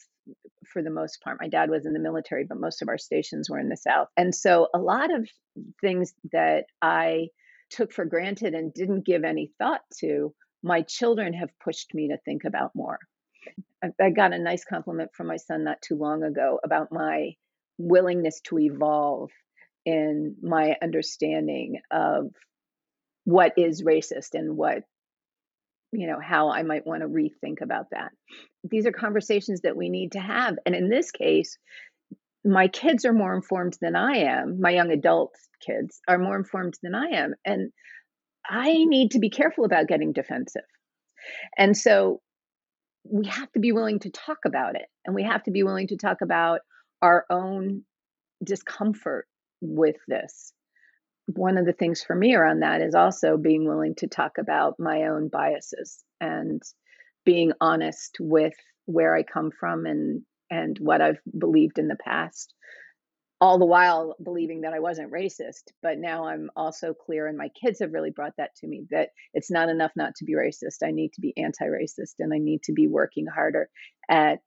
for 0.72 0.82
the 0.82 0.90
most 0.90 1.20
part. 1.22 1.38
My 1.40 1.48
dad 1.48 1.70
was 1.70 1.86
in 1.86 1.92
the 1.92 1.98
military, 1.98 2.44
but 2.44 2.58
most 2.58 2.82
of 2.82 2.88
our 2.88 2.98
stations 2.98 3.50
were 3.50 3.58
in 3.58 3.68
the 3.68 3.76
South. 3.76 4.08
And 4.16 4.34
so 4.34 4.68
a 4.74 4.78
lot 4.78 5.14
of 5.14 5.28
things 5.80 6.14
that 6.32 6.64
I 6.80 7.28
took 7.70 7.92
for 7.92 8.04
granted 8.04 8.54
and 8.54 8.72
didn't 8.72 9.06
give 9.06 9.24
any 9.24 9.52
thought 9.58 9.82
to, 10.00 10.34
my 10.62 10.82
children 10.82 11.32
have 11.34 11.50
pushed 11.62 11.94
me 11.94 12.08
to 12.08 12.18
think 12.24 12.44
about 12.44 12.70
more. 12.74 12.98
I, 13.82 13.88
I 14.00 14.10
got 14.10 14.32
a 14.32 14.38
nice 14.38 14.64
compliment 14.64 15.10
from 15.14 15.26
my 15.26 15.36
son 15.36 15.64
not 15.64 15.82
too 15.82 15.96
long 15.96 16.22
ago 16.22 16.58
about 16.64 16.90
my 16.90 17.32
willingness 17.78 18.40
to 18.42 18.58
evolve 18.58 19.30
in 19.84 20.36
my 20.42 20.76
understanding 20.82 21.80
of 21.90 22.28
what 23.26 23.52
is 23.58 23.82
racist 23.82 24.30
and 24.32 24.56
what 24.56 24.78
you 25.92 26.06
know 26.06 26.18
how 26.20 26.50
i 26.50 26.62
might 26.62 26.86
want 26.86 27.02
to 27.02 27.08
rethink 27.08 27.60
about 27.62 27.86
that 27.90 28.10
these 28.64 28.86
are 28.86 28.92
conversations 28.92 29.60
that 29.62 29.76
we 29.76 29.90
need 29.90 30.12
to 30.12 30.20
have 30.20 30.56
and 30.64 30.74
in 30.74 30.88
this 30.88 31.10
case 31.10 31.58
my 32.46 32.68
kids 32.68 33.04
are 33.04 33.12
more 33.12 33.34
informed 33.34 33.76
than 33.80 33.96
I 33.96 34.18
am. 34.18 34.60
My 34.60 34.70
young 34.70 34.90
adult 34.90 35.34
kids 35.64 36.00
are 36.06 36.18
more 36.18 36.36
informed 36.36 36.74
than 36.82 36.94
I 36.94 37.06
am. 37.16 37.34
And 37.44 37.72
I 38.48 38.70
mm-hmm. 38.70 38.88
need 38.88 39.10
to 39.12 39.18
be 39.18 39.30
careful 39.30 39.64
about 39.64 39.88
getting 39.88 40.12
defensive. 40.12 40.62
And 41.58 41.76
so 41.76 42.20
we 43.04 43.26
have 43.26 43.50
to 43.52 43.60
be 43.60 43.72
willing 43.72 43.98
to 44.00 44.10
talk 44.10 44.38
about 44.46 44.76
it. 44.76 44.86
And 45.04 45.14
we 45.14 45.24
have 45.24 45.42
to 45.44 45.50
be 45.50 45.64
willing 45.64 45.88
to 45.88 45.96
talk 45.96 46.18
about 46.22 46.60
our 47.02 47.24
own 47.30 47.82
discomfort 48.44 49.26
with 49.60 49.96
this. 50.06 50.52
One 51.26 51.58
of 51.58 51.66
the 51.66 51.72
things 51.72 52.02
for 52.02 52.14
me 52.14 52.34
around 52.34 52.60
that 52.60 52.80
is 52.80 52.94
also 52.94 53.36
being 53.36 53.66
willing 53.66 53.94
to 53.96 54.06
talk 54.06 54.38
about 54.38 54.78
my 54.78 55.04
own 55.04 55.28
biases 55.28 56.02
and 56.20 56.62
being 57.24 57.52
honest 57.60 58.16
with 58.20 58.54
where 58.86 59.14
I 59.14 59.22
come 59.22 59.50
from 59.50 59.86
and 59.86 60.22
and 60.48 60.78
what 60.78 61.00
I've 61.00 61.18
believed 61.36 61.78
in 61.78 61.88
the 61.88 61.96
past 61.96 62.54
all 63.40 63.58
the 63.58 63.66
while 63.66 64.16
believing 64.22 64.62
that 64.62 64.72
I 64.72 64.80
wasn't 64.80 65.12
racist. 65.12 65.72
But 65.82 65.98
now 65.98 66.26
I'm 66.26 66.50
also 66.56 66.94
clear, 66.94 67.26
and 67.26 67.36
my 67.36 67.50
kids 67.60 67.80
have 67.80 67.92
really 67.92 68.10
brought 68.10 68.36
that 68.38 68.54
to 68.56 68.66
me 68.66 68.86
that 68.90 69.10
it's 69.34 69.50
not 69.50 69.68
enough 69.68 69.92
not 69.96 70.14
to 70.16 70.24
be 70.24 70.34
racist. 70.34 70.82
I 70.82 70.90
need 70.90 71.12
to 71.14 71.20
be 71.20 71.34
anti 71.36 71.66
racist 71.66 72.14
and 72.18 72.32
I 72.32 72.38
need 72.38 72.62
to 72.64 72.72
be 72.72 72.88
working 72.88 73.26
harder 73.26 73.68
at 74.08 74.38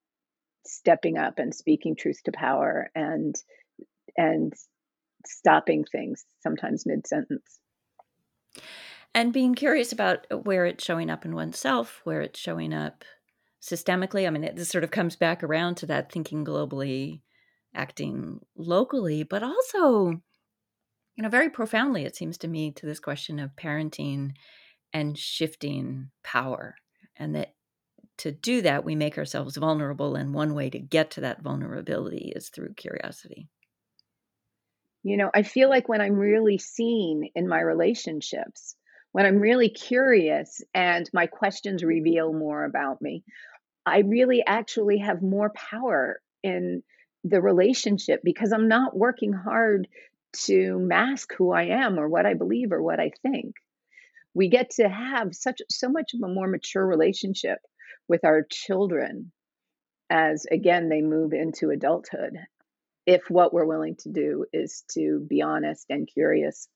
stepping 0.66 1.18
up 1.18 1.40
and 1.40 1.54
speaking 1.54 1.96
truth 1.96 2.20
to 2.26 2.32
power 2.32 2.90
and 2.96 3.36
and 4.18 4.54
stopping 5.26 5.84
things 5.92 6.26
sometimes 6.42 6.86
mid 6.86 7.06
sentence 7.06 7.60
and 9.14 9.34
being 9.34 9.56
curious 9.56 9.92
about 9.92 10.26
where 10.46 10.66
it's 10.66 10.84
showing 10.84 11.10
up 11.10 11.26
in 11.26 11.36
oneself 11.36 12.02
where 12.04 12.22
it's 12.22 12.40
showing 12.40 12.74
up 12.74 13.04
systemically. 13.62 14.26
I 14.26 14.30
mean 14.30 14.44
it, 14.44 14.56
this 14.56 14.70
sort 14.70 14.84
of 14.84 14.92
comes 14.92 15.16
back 15.16 15.44
around 15.44 15.76
to 15.76 15.86
that 15.88 16.12
thinking 16.12 16.46
globally 16.46 17.22
acting 17.76 18.40
locally 18.58 19.24
but 19.24 19.44
also 19.44 20.22
you 21.16 21.24
know 21.24 21.30
very 21.30 21.50
profoundly 21.50 22.04
it 22.04 22.16
seems 22.16 22.38
to 22.40 22.48
me 22.48 22.72
to 22.72 22.86
this 22.86 23.00
question 23.00 23.40
of 23.40 23.56
parenting 23.56 24.32
and 24.92 25.18
shifting 25.18 26.10
power 26.24 26.76
and 27.16 27.36
that 27.36 27.54
to 28.18 28.32
do 28.32 28.62
that 28.62 28.84
we 28.84 28.96
make 28.96 29.18
ourselves 29.18 29.56
vulnerable 29.56 30.16
and 30.16 30.34
one 30.34 30.56
way 30.56 30.70
to 30.70 30.80
get 30.80 31.12
to 31.12 31.22
that 31.22 31.42
vulnerability 31.42 32.34
is 32.36 32.50
through 32.50 32.74
curiosity 32.74 33.48
you 35.04 35.18
know, 35.18 35.30
I 35.34 35.44
feel 35.44 35.70
like 35.70 35.88
when 35.88 36.02
I'm 36.02 36.16
really 36.16 36.58
seen 36.58 37.30
in 37.36 37.48
my 37.48 37.60
relationships, 37.62 38.76
when 39.12 39.26
I'm 39.26 39.40
really 39.40 39.70
curious 39.70 40.62
and 40.74 41.10
my 41.14 41.28
questions 41.28 41.84
reveal 41.84 42.34
more 42.34 42.66
about 42.66 43.02
me, 43.02 43.24
I 43.86 44.00
really 44.00 44.44
actually 44.46 45.00
have 45.00 45.22
more 45.22 45.52
power 45.52 46.22
in 46.44 46.84
the 47.24 47.42
relationship 47.42 48.22
because 48.24 48.52
I'm 48.52 48.68
not 48.68 48.96
working 48.96 49.34
hard 49.34 49.88
to 50.46 50.78
mask 50.80 51.34
who 51.38 51.52
I 51.52 51.64
am 51.64 51.98
or 51.98 52.08
what 52.08 52.26
I 52.26 52.34
believe 52.34 52.72
or 52.72 52.82
what 52.84 53.00
I 53.00 53.12
think. 53.24 53.56
We 54.34 54.50
get 54.50 54.72
to 54.72 54.88
have 54.88 55.34
such 55.34 55.62
so 55.70 55.90
much 55.90 56.12
of 56.14 56.22
a 56.24 56.32
more 56.32 56.48
mature 56.48 56.86
relationship 56.86 57.58
with 58.08 58.24
our 58.24 58.46
children 58.50 59.32
as 60.10 60.46
again 60.52 60.90
they 60.90 61.02
move 61.02 61.34
into 61.34 61.70
adulthood 61.70 62.34
if 63.10 63.24
what 63.28 63.52
we're 63.52 63.66
willing 63.66 63.96
to 63.96 64.10
do 64.10 64.46
is 64.54 64.84
to 64.88 65.26
be 65.28 65.42
honest 65.42 65.88
and 65.90 66.08
curious 66.08 66.68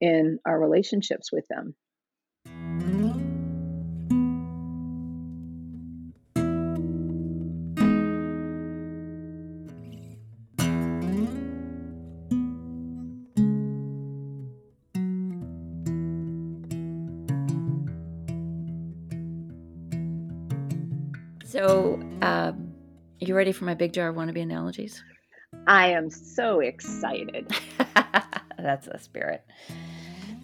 in 0.00 0.38
our 0.46 0.56
relationships 0.56 1.32
with 1.32 1.44
them. 1.48 1.74
So, 21.44 22.00
um, 22.22 22.72
you 23.18 23.34
ready 23.34 23.50
for 23.50 23.64
my 23.64 23.74
big 23.74 23.92
jar 23.92 24.10
of 24.10 24.14
wannabe 24.14 24.40
analogies? 24.40 25.02
I 25.66 25.88
am 25.88 26.10
so 26.10 26.60
excited. 26.60 27.52
That's 28.58 28.86
the 28.86 28.98
spirit. 28.98 29.44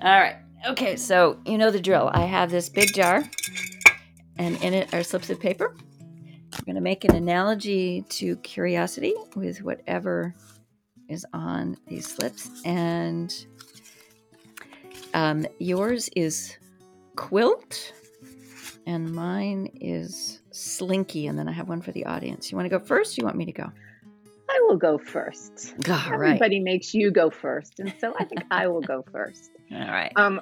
All 0.03 0.21
right. 0.21 0.37
Okay, 0.67 0.97
so 0.97 1.39
you 1.45 1.59
know 1.59 1.71
the 1.71 1.81
drill. 1.81 2.11
I 2.13 2.25
have 2.25 2.51
this 2.51 2.69
big 2.69 2.93
jar, 2.93 3.25
and 4.39 4.61
in 4.63 4.75
it 4.75 4.93
are 4.93 5.03
slips 5.03 5.31
of 5.31 5.41
paper. 5.41 5.75
I'm 6.53 6.65
going 6.65 6.75
to 6.75 6.81
make 6.81 7.05
an 7.05 7.15
analogy 7.15 8.05
to 8.11 8.37
curiosity 8.39 9.15
with 9.37 9.63
whatever 9.63 10.35
is 11.09 11.25
on 11.33 11.77
these 11.87 12.07
slips. 12.07 12.51
And 12.65 13.35
um, 15.15 15.47
yours 15.59 16.11
is 16.17 16.57
quilt, 17.17 17.93
and 18.87 19.13
mine 19.15 19.71
is 19.81 20.41
slinky. 20.51 21.29
And 21.29 21.39
then 21.39 21.49
I 21.49 21.53
have 21.53 21.69
one 21.69 21.81
for 21.81 21.93
the 21.93 22.07
audience. 22.07 22.51
You 22.51 22.57
want 22.57 22.67
to 22.67 22.79
go 22.79 22.85
first? 22.85 23.17
you 23.19 23.25
want 23.25 23.37
me 23.37 23.45
to 23.47 23.53
go? 23.53 23.71
I 24.59 24.67
will 24.67 24.77
go 24.77 24.99
first. 24.99 25.75
All 25.89 25.95
Everybody 26.13 26.61
makes 26.61 26.95
you 26.95 27.11
go 27.11 27.31
first, 27.31 27.79
and 27.79 27.95
so 28.01 28.15
I 28.19 28.25
think 28.25 28.43
I 28.51 28.69
will 28.69 28.81
go 28.81 29.05
first. 29.13 29.51
All 29.73 29.79
right. 29.79 30.13
Um, 30.17 30.41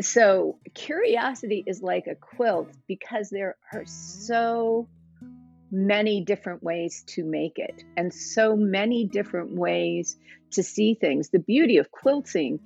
so 0.00 0.58
curiosity 0.74 1.64
is 1.66 1.82
like 1.82 2.06
a 2.06 2.14
quilt 2.14 2.70
because 2.86 3.30
there 3.30 3.56
are 3.72 3.84
so 3.86 4.88
many 5.70 6.24
different 6.24 6.62
ways 6.62 7.04
to 7.06 7.24
make 7.24 7.58
it 7.58 7.82
and 7.96 8.12
so 8.12 8.56
many 8.56 9.04
different 9.04 9.54
ways 9.54 10.16
to 10.52 10.62
see 10.62 10.94
things. 10.94 11.30
The 11.30 11.40
beauty 11.40 11.78
of 11.78 11.90
quilting 11.90 12.60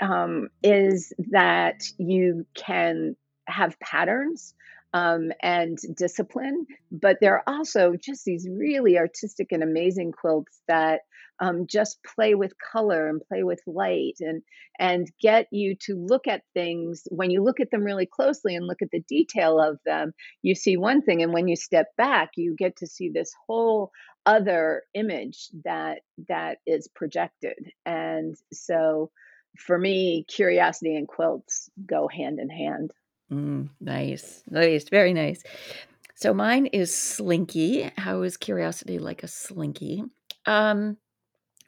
um, 0.00 0.48
is 0.62 1.12
that 1.30 1.82
you 1.98 2.46
can 2.54 3.16
have 3.46 3.78
patterns 3.80 4.54
um, 4.96 5.30
and 5.42 5.76
discipline. 5.94 6.64
But 6.90 7.18
there 7.20 7.34
are 7.34 7.42
also 7.46 7.94
just 8.00 8.24
these 8.24 8.48
really 8.50 8.96
artistic 8.96 9.48
and 9.50 9.62
amazing 9.62 10.12
quilts 10.12 10.62
that 10.68 11.00
um, 11.38 11.66
just 11.66 11.98
play 12.02 12.34
with 12.34 12.54
color 12.72 13.06
and 13.10 13.20
play 13.28 13.42
with 13.42 13.60
light 13.66 14.14
and 14.20 14.42
and 14.78 15.06
get 15.20 15.48
you 15.50 15.76
to 15.82 15.94
look 15.94 16.26
at 16.26 16.44
things 16.54 17.02
when 17.10 17.30
you 17.30 17.42
look 17.44 17.60
at 17.60 17.70
them 17.70 17.84
really 17.84 18.06
closely 18.06 18.56
and 18.56 18.66
look 18.66 18.80
at 18.80 18.90
the 18.90 19.04
detail 19.06 19.60
of 19.60 19.78
them 19.84 20.12
you 20.40 20.54
see 20.54 20.78
one 20.78 21.02
thing 21.02 21.22
and 21.22 21.34
when 21.34 21.46
you 21.46 21.54
step 21.54 21.88
back 21.98 22.30
you 22.36 22.54
get 22.56 22.74
to 22.76 22.86
see 22.86 23.10
this 23.10 23.34
whole 23.46 23.90
other 24.24 24.82
image 24.94 25.48
that 25.62 25.98
that 26.26 26.56
is 26.66 26.88
projected 26.94 27.70
and 27.84 28.34
so 28.50 29.10
for 29.58 29.78
me 29.78 30.24
curiosity 30.28 30.96
and 30.96 31.06
quilts 31.06 31.68
go 31.86 32.08
hand 32.08 32.38
in 32.40 32.48
hand 32.48 32.92
Mm, 33.30 33.70
nice, 33.80 34.42
nice, 34.48 34.88
very 34.88 35.12
nice. 35.12 35.42
So 36.14 36.32
mine 36.32 36.66
is 36.66 36.94
slinky. 36.96 37.90
How 37.96 38.22
is 38.22 38.36
curiosity 38.36 38.98
like 38.98 39.22
a 39.22 39.28
slinky? 39.28 40.04
Um, 40.46 40.96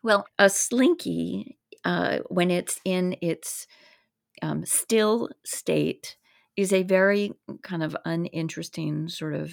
well, 0.02 0.26
a 0.38 0.50
slinky, 0.50 1.58
uh, 1.84 2.20
when 2.28 2.50
it's 2.50 2.80
in 2.84 3.16
its 3.22 3.66
um, 4.42 4.66
still 4.66 5.30
state, 5.44 6.16
is 6.56 6.72
a 6.72 6.84
very 6.84 7.32
kind 7.62 7.82
of 7.82 7.96
uninteresting, 8.04 9.08
sort 9.08 9.34
of 9.34 9.52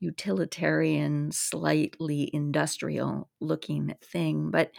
utilitarian, 0.00 1.32
slightly 1.32 2.30
industrial 2.32 3.30
looking 3.40 3.94
thing. 4.02 4.50
But 4.50 4.72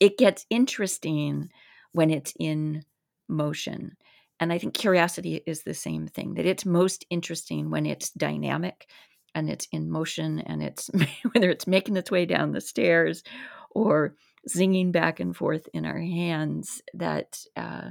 it 0.00 0.18
gets 0.18 0.46
interesting 0.50 1.50
when 1.92 2.10
it's 2.10 2.34
in 2.38 2.84
motion. 3.28 3.96
And 4.42 4.52
I 4.52 4.58
think 4.58 4.74
curiosity 4.74 5.40
is 5.46 5.62
the 5.62 5.72
same 5.72 6.08
thing, 6.08 6.34
that 6.34 6.46
it's 6.46 6.66
most 6.66 7.06
interesting 7.10 7.70
when 7.70 7.86
it's 7.86 8.10
dynamic 8.10 8.88
and 9.36 9.48
it's 9.48 9.68
in 9.70 9.88
motion 9.88 10.40
and 10.40 10.60
it's 10.60 10.90
whether 11.32 11.48
it's 11.48 11.68
making 11.68 11.96
its 11.96 12.10
way 12.10 12.26
down 12.26 12.50
the 12.50 12.60
stairs 12.60 13.22
or 13.70 14.16
zinging 14.48 14.90
back 14.90 15.20
and 15.20 15.36
forth 15.36 15.68
in 15.72 15.86
our 15.86 16.00
hands, 16.00 16.82
that 16.94 17.38
uh, 17.56 17.90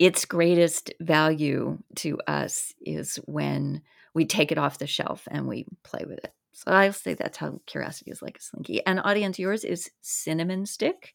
its 0.00 0.24
greatest 0.24 0.92
value 1.00 1.78
to 1.94 2.18
us 2.26 2.74
is 2.84 3.14
when 3.26 3.82
we 4.14 4.24
take 4.24 4.50
it 4.50 4.58
off 4.58 4.78
the 4.78 4.86
shelf 4.88 5.28
and 5.30 5.46
we 5.46 5.64
play 5.84 6.04
with 6.04 6.18
it. 6.24 6.32
So 6.54 6.72
I'll 6.72 6.92
say 6.92 7.14
that's 7.14 7.38
how 7.38 7.60
curiosity 7.66 8.10
is 8.10 8.20
like 8.20 8.38
a 8.38 8.42
slinky. 8.42 8.84
And 8.84 8.98
audience, 8.98 9.38
yours 9.38 9.62
is 9.62 9.92
cinnamon 10.00 10.66
stick. 10.66 11.14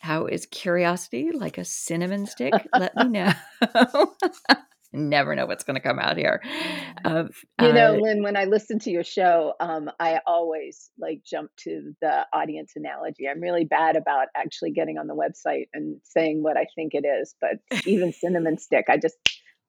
How 0.00 0.26
is 0.26 0.46
curiosity 0.46 1.30
like 1.32 1.58
a 1.58 1.64
cinnamon 1.64 2.26
stick? 2.26 2.54
Let 2.72 2.94
me 2.96 3.08
know. 3.08 3.32
Never 4.92 5.34
know 5.34 5.44
what's 5.44 5.64
going 5.64 5.74
to 5.74 5.82
come 5.82 5.98
out 5.98 6.16
here. 6.16 6.42
Of, 7.04 7.36
you 7.60 7.72
know, 7.74 7.94
uh, 7.94 7.98
Lynn, 7.98 8.22
when 8.22 8.38
I 8.38 8.44
listen 8.44 8.78
to 8.80 8.90
your 8.90 9.04
show, 9.04 9.52
um, 9.60 9.90
I 10.00 10.20
always 10.26 10.90
like 10.98 11.22
jump 11.24 11.50
to 11.64 11.94
the 12.00 12.26
audience 12.32 12.72
analogy. 12.74 13.28
I'm 13.28 13.40
really 13.40 13.64
bad 13.64 13.96
about 13.96 14.28
actually 14.34 14.70
getting 14.70 14.96
on 14.96 15.06
the 15.06 15.14
website 15.14 15.68
and 15.74 16.00
saying 16.04 16.42
what 16.42 16.56
I 16.56 16.66
think 16.74 16.94
it 16.94 17.04
is, 17.04 17.34
but 17.38 17.58
even 17.86 18.12
cinnamon 18.12 18.56
stick, 18.56 18.86
I 18.88 18.96
just 18.96 19.16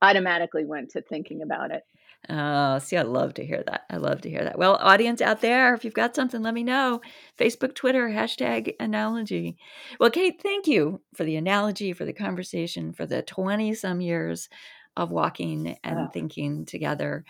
automatically 0.02 0.63
went 0.65 0.92
to 0.92 1.02
thinking 1.02 1.42
about 1.42 1.72
it. 1.72 1.84
Oh, 2.27 2.79
see, 2.79 2.97
I 2.97 3.03
love 3.03 3.36
to 3.36 3.45
hear 3.45 3.63
that. 3.65 3.86
I 3.89 3.97
love 3.97 4.21
to 4.21 4.29
hear 4.29 4.43
that. 4.43 4.58
Well, 4.58 4.77
audience 4.82 5.21
out 5.21 5.41
there, 5.41 5.73
if 5.73 5.86
you've 5.86 5.93
got 5.93 6.15
something, 6.15 6.41
let 6.41 6.53
me 6.53 6.63
know. 6.63 7.01
Facebook, 7.38 7.73
Twitter, 7.73 8.10
hashtag 8.10 8.73
analogy. 8.79 9.58
Well, 9.99 10.12
Kate, 10.12 10.39
thank 10.41 10.67
you 10.67 11.01
for 11.15 11.23
the 11.23 11.38
analogy, 11.38 11.93
for 11.93 12.05
the 12.05 12.13
conversation, 12.13 12.93
for 12.93 13.05
the 13.05 13.21
20 13.21 13.73
some 13.73 14.01
years 14.01 14.49
of 14.97 15.12
walking 15.12 15.77
and 15.84 16.12
thinking 16.12 16.65
together, 16.65 17.23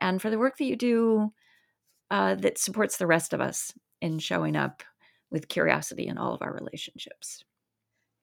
and 0.00 0.22
for 0.22 0.30
the 0.30 0.38
work 0.38 0.56
that 0.58 0.64
you 0.64 0.76
do 0.76 1.32
uh, 2.10 2.36
that 2.36 2.58
supports 2.58 2.96
the 2.96 3.06
rest 3.06 3.32
of 3.32 3.40
us 3.40 3.72
in 4.00 4.18
showing 4.18 4.56
up 4.56 4.82
with 5.30 5.48
curiosity 5.48 6.06
in 6.06 6.16
all 6.16 6.32
of 6.32 6.42
our 6.42 6.54
relationships. 6.54 7.44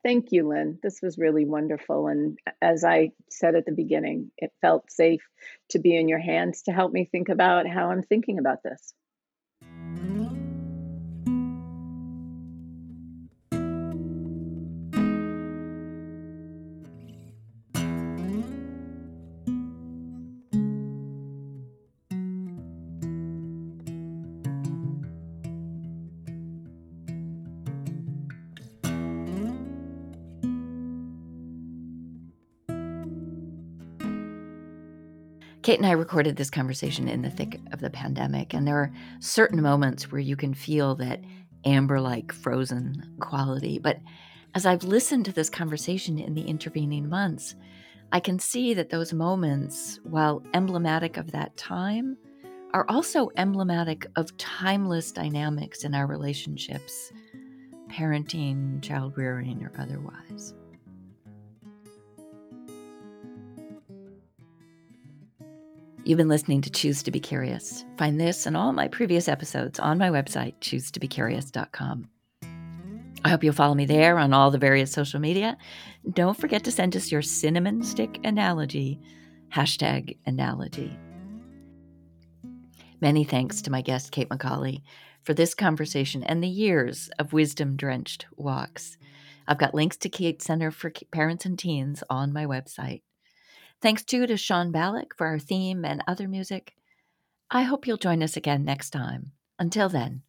Thank 0.05 0.31
you, 0.31 0.47
Lynn. 0.47 0.77
This 0.83 1.01
was 1.01 1.17
really 1.17 1.45
wonderful. 1.45 2.09
And 2.09 2.37
as 2.61 2.83
I 2.83 3.11
said 3.31 3.55
at 3.55 3.65
the 3.65 3.71
beginning, 3.71 4.29
it 4.37 4.51
felt 4.61 4.91
safe 4.91 5.27
to 5.69 5.79
be 5.79 5.97
in 5.97 6.07
your 6.07 6.19
hands 6.19 6.61
to 6.63 6.71
help 6.71 6.93
me 6.93 7.05
think 7.05 7.29
about 7.29 7.67
how 7.67 7.89
I'm 7.89 8.03
thinking 8.03 8.37
about 8.37 8.61
this. 8.61 8.93
Kate 35.65 35.79
and 35.79 35.87
I 35.87 35.93
recorded 35.93 36.35
this 36.35 36.51
conversation 36.51 37.07
in 37.07 37.23
the 37.23 37.31
thick 37.31 37.59
of 37.73 37.79
the 37.79 37.89
pandemic, 37.89 38.53
and 38.53 38.67
there 38.67 38.77
are 38.77 38.93
certain 39.19 39.63
moments 39.63 40.11
where 40.11 40.21
you 40.21 40.35
can 40.35 40.53
feel 40.53 40.93
that 40.97 41.21
amber 41.65 41.99
like 41.99 42.31
frozen 42.31 43.15
quality. 43.19 43.79
But 43.79 43.97
as 44.53 44.67
I've 44.67 44.83
listened 44.83 45.25
to 45.25 45.31
this 45.31 45.49
conversation 45.49 46.19
in 46.19 46.35
the 46.35 46.43
intervening 46.43 47.09
months, 47.09 47.55
I 48.11 48.19
can 48.19 48.37
see 48.37 48.75
that 48.75 48.91
those 48.91 49.11
moments, 49.11 49.99
while 50.03 50.43
emblematic 50.53 51.17
of 51.17 51.31
that 51.31 51.57
time, 51.57 52.15
are 52.75 52.85
also 52.87 53.31
emblematic 53.35 54.05
of 54.17 54.37
timeless 54.37 55.11
dynamics 55.11 55.83
in 55.83 55.95
our 55.95 56.05
relationships, 56.05 57.11
parenting, 57.89 58.83
child 58.83 59.17
rearing, 59.17 59.63
or 59.63 59.71
otherwise. 59.79 60.53
You've 66.05 66.17
been 66.17 66.27
listening 66.27 66.61
to 66.61 66.69
Choose 66.69 67.01
to 67.01 67.09
Be 67.09 67.19
Curious. 67.19 67.83
Find 67.97 68.21
this 68.21 68.45
and 68.45 68.55
all 68.55 68.71
my 68.73 68.87
previous 68.87 69.27
episodes 69.27 69.79
on 69.79 69.97
my 69.97 70.09
website, 70.09 70.53
choosetobecurious.com. 70.61 72.07
I 73.23 73.29
hope 73.29 73.43
you'll 73.43 73.53
follow 73.53 73.73
me 73.73 73.87
there 73.87 74.19
on 74.19 74.31
all 74.31 74.51
the 74.51 74.59
various 74.59 74.91
social 74.91 75.19
media. 75.19 75.57
Don't 76.13 76.39
forget 76.39 76.63
to 76.65 76.71
send 76.71 76.95
us 76.95 77.11
your 77.11 77.23
cinnamon 77.23 77.81
stick 77.81 78.19
analogy, 78.23 79.01
hashtag 79.51 80.19
analogy. 80.27 80.95
Many 83.01 83.23
thanks 83.23 83.63
to 83.63 83.71
my 83.71 83.81
guest, 83.81 84.11
Kate 84.11 84.29
McCauley, 84.29 84.83
for 85.23 85.33
this 85.33 85.55
conversation 85.55 86.21
and 86.21 86.43
the 86.43 86.47
years 86.47 87.09
of 87.17 87.33
wisdom 87.33 87.75
drenched 87.75 88.27
walks. 88.35 88.99
I've 89.47 89.57
got 89.57 89.73
links 89.73 89.97
to 89.97 90.09
Kate 90.09 90.43
Center 90.43 90.69
for 90.69 90.91
Parents 91.11 91.45
and 91.45 91.57
Teens 91.57 92.03
on 92.11 92.31
my 92.31 92.45
website. 92.45 93.01
Thanks 93.85 94.03
too 94.03 94.25
to 94.25 94.35
Sean 94.35 94.73
Ballack 94.73 95.13
for 95.15 95.27
our 95.27 95.37
theme 95.37 95.85
and 95.85 96.01
other 96.07 96.27
music. 96.27 96.73
I 97.51 97.61
hope 97.61 97.85
you'll 97.85 97.97
join 97.97 98.23
us 98.23 98.35
again 98.35 98.65
next 98.65 98.89
time. 98.89 99.33
Until 99.59 99.89
then, 99.89 100.23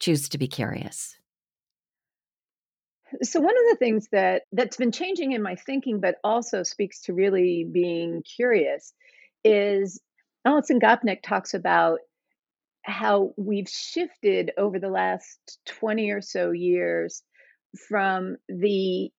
choose 0.00 0.28
to 0.30 0.36
be 0.36 0.48
curious. 0.48 1.16
So 3.22 3.38
one 3.38 3.54
of 3.56 3.70
the 3.70 3.76
things 3.78 4.08
that 4.10 4.42
that's 4.50 4.76
been 4.76 4.90
changing 4.90 5.30
in 5.30 5.42
my 5.42 5.54
thinking 5.54 6.00
but 6.00 6.16
also 6.24 6.64
speaks 6.64 7.02
to 7.02 7.12
really 7.12 7.64
being 7.70 8.24
curious 8.24 8.92
is 9.44 10.00
Alison 10.44 10.80
Gopnik 10.80 11.22
talks 11.22 11.54
about 11.54 12.00
how 12.82 13.32
we've 13.36 13.68
shifted 13.68 14.50
over 14.58 14.80
the 14.80 14.90
last 14.90 15.60
20 15.66 16.10
or 16.10 16.20
so 16.20 16.50
years 16.50 17.22
from 17.88 18.38
the 18.48 19.12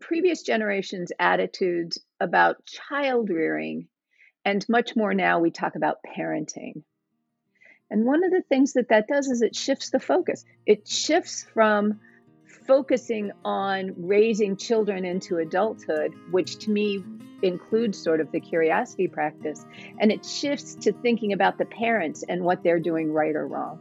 previous 0.00 0.42
generations' 0.42 1.12
attitudes 1.18 1.98
about 2.20 2.64
child 2.66 3.30
rearing, 3.30 3.88
and 4.44 4.64
much 4.68 4.96
more 4.96 5.14
now 5.14 5.40
we 5.40 5.50
talk 5.50 5.76
about 5.76 5.98
parenting. 6.16 6.82
And 7.90 8.04
one 8.04 8.24
of 8.24 8.30
the 8.30 8.42
things 8.48 8.74
that 8.74 8.90
that 8.90 9.08
does 9.08 9.28
is 9.28 9.42
it 9.42 9.56
shifts 9.56 9.90
the 9.90 10.00
focus. 10.00 10.44
It 10.66 10.86
shifts 10.86 11.46
from 11.54 12.00
focusing 12.66 13.32
on 13.44 13.94
raising 13.96 14.56
children 14.56 15.04
into 15.04 15.38
adulthood, 15.38 16.12
which 16.30 16.58
to 16.58 16.70
me 16.70 17.02
includes 17.42 18.02
sort 18.02 18.20
of 18.20 18.30
the 18.30 18.40
curiosity 18.40 19.08
practice, 19.08 19.64
and 20.00 20.12
it 20.12 20.24
shifts 20.24 20.74
to 20.74 20.92
thinking 20.92 21.32
about 21.32 21.56
the 21.56 21.64
parents 21.64 22.24
and 22.28 22.42
what 22.42 22.62
they're 22.62 22.80
doing 22.80 23.12
right 23.12 23.34
or 23.34 23.46
wrong. 23.46 23.80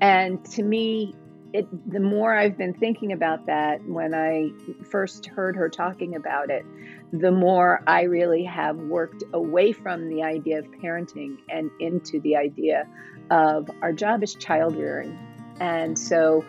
And 0.00 0.44
to 0.52 0.62
me, 0.62 1.16
it 1.52 1.90
the 1.90 2.00
more 2.00 2.34
I've 2.34 2.58
been 2.58 2.74
thinking 2.74 3.12
about 3.12 3.46
that 3.46 3.82
when 3.86 4.14
I 4.14 4.50
first 4.84 5.26
heard 5.26 5.56
her 5.56 5.68
talking 5.68 6.14
about 6.14 6.50
it, 6.50 6.64
the 7.12 7.32
more 7.32 7.82
I 7.86 8.02
really 8.02 8.44
have 8.44 8.76
worked 8.76 9.24
away 9.32 9.72
from 9.72 10.08
the 10.08 10.22
idea 10.22 10.58
of 10.58 10.66
parenting 10.82 11.38
and 11.48 11.70
into 11.80 12.20
the 12.20 12.36
idea 12.36 12.86
of 13.30 13.70
our 13.80 13.92
job 13.92 14.22
is 14.22 14.34
child 14.34 14.76
rearing. 14.76 15.18
And 15.60 15.98
so 15.98 16.44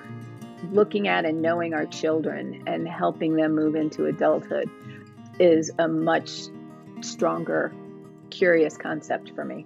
looking 0.72 1.08
at 1.08 1.26
and 1.26 1.42
knowing 1.42 1.74
our 1.74 1.86
children 1.86 2.64
and 2.68 2.88
helping 2.88 3.36
them 3.36 3.56
move 3.56 3.76
into 3.76 4.06
adulthood 4.06 4.70
is 5.40 5.72
a 5.80 5.88
much 5.88 6.48
stronger, 7.02 7.74
curious 8.30 8.76
concept 8.76 9.32
for 9.34 9.46
me. 9.46 9.66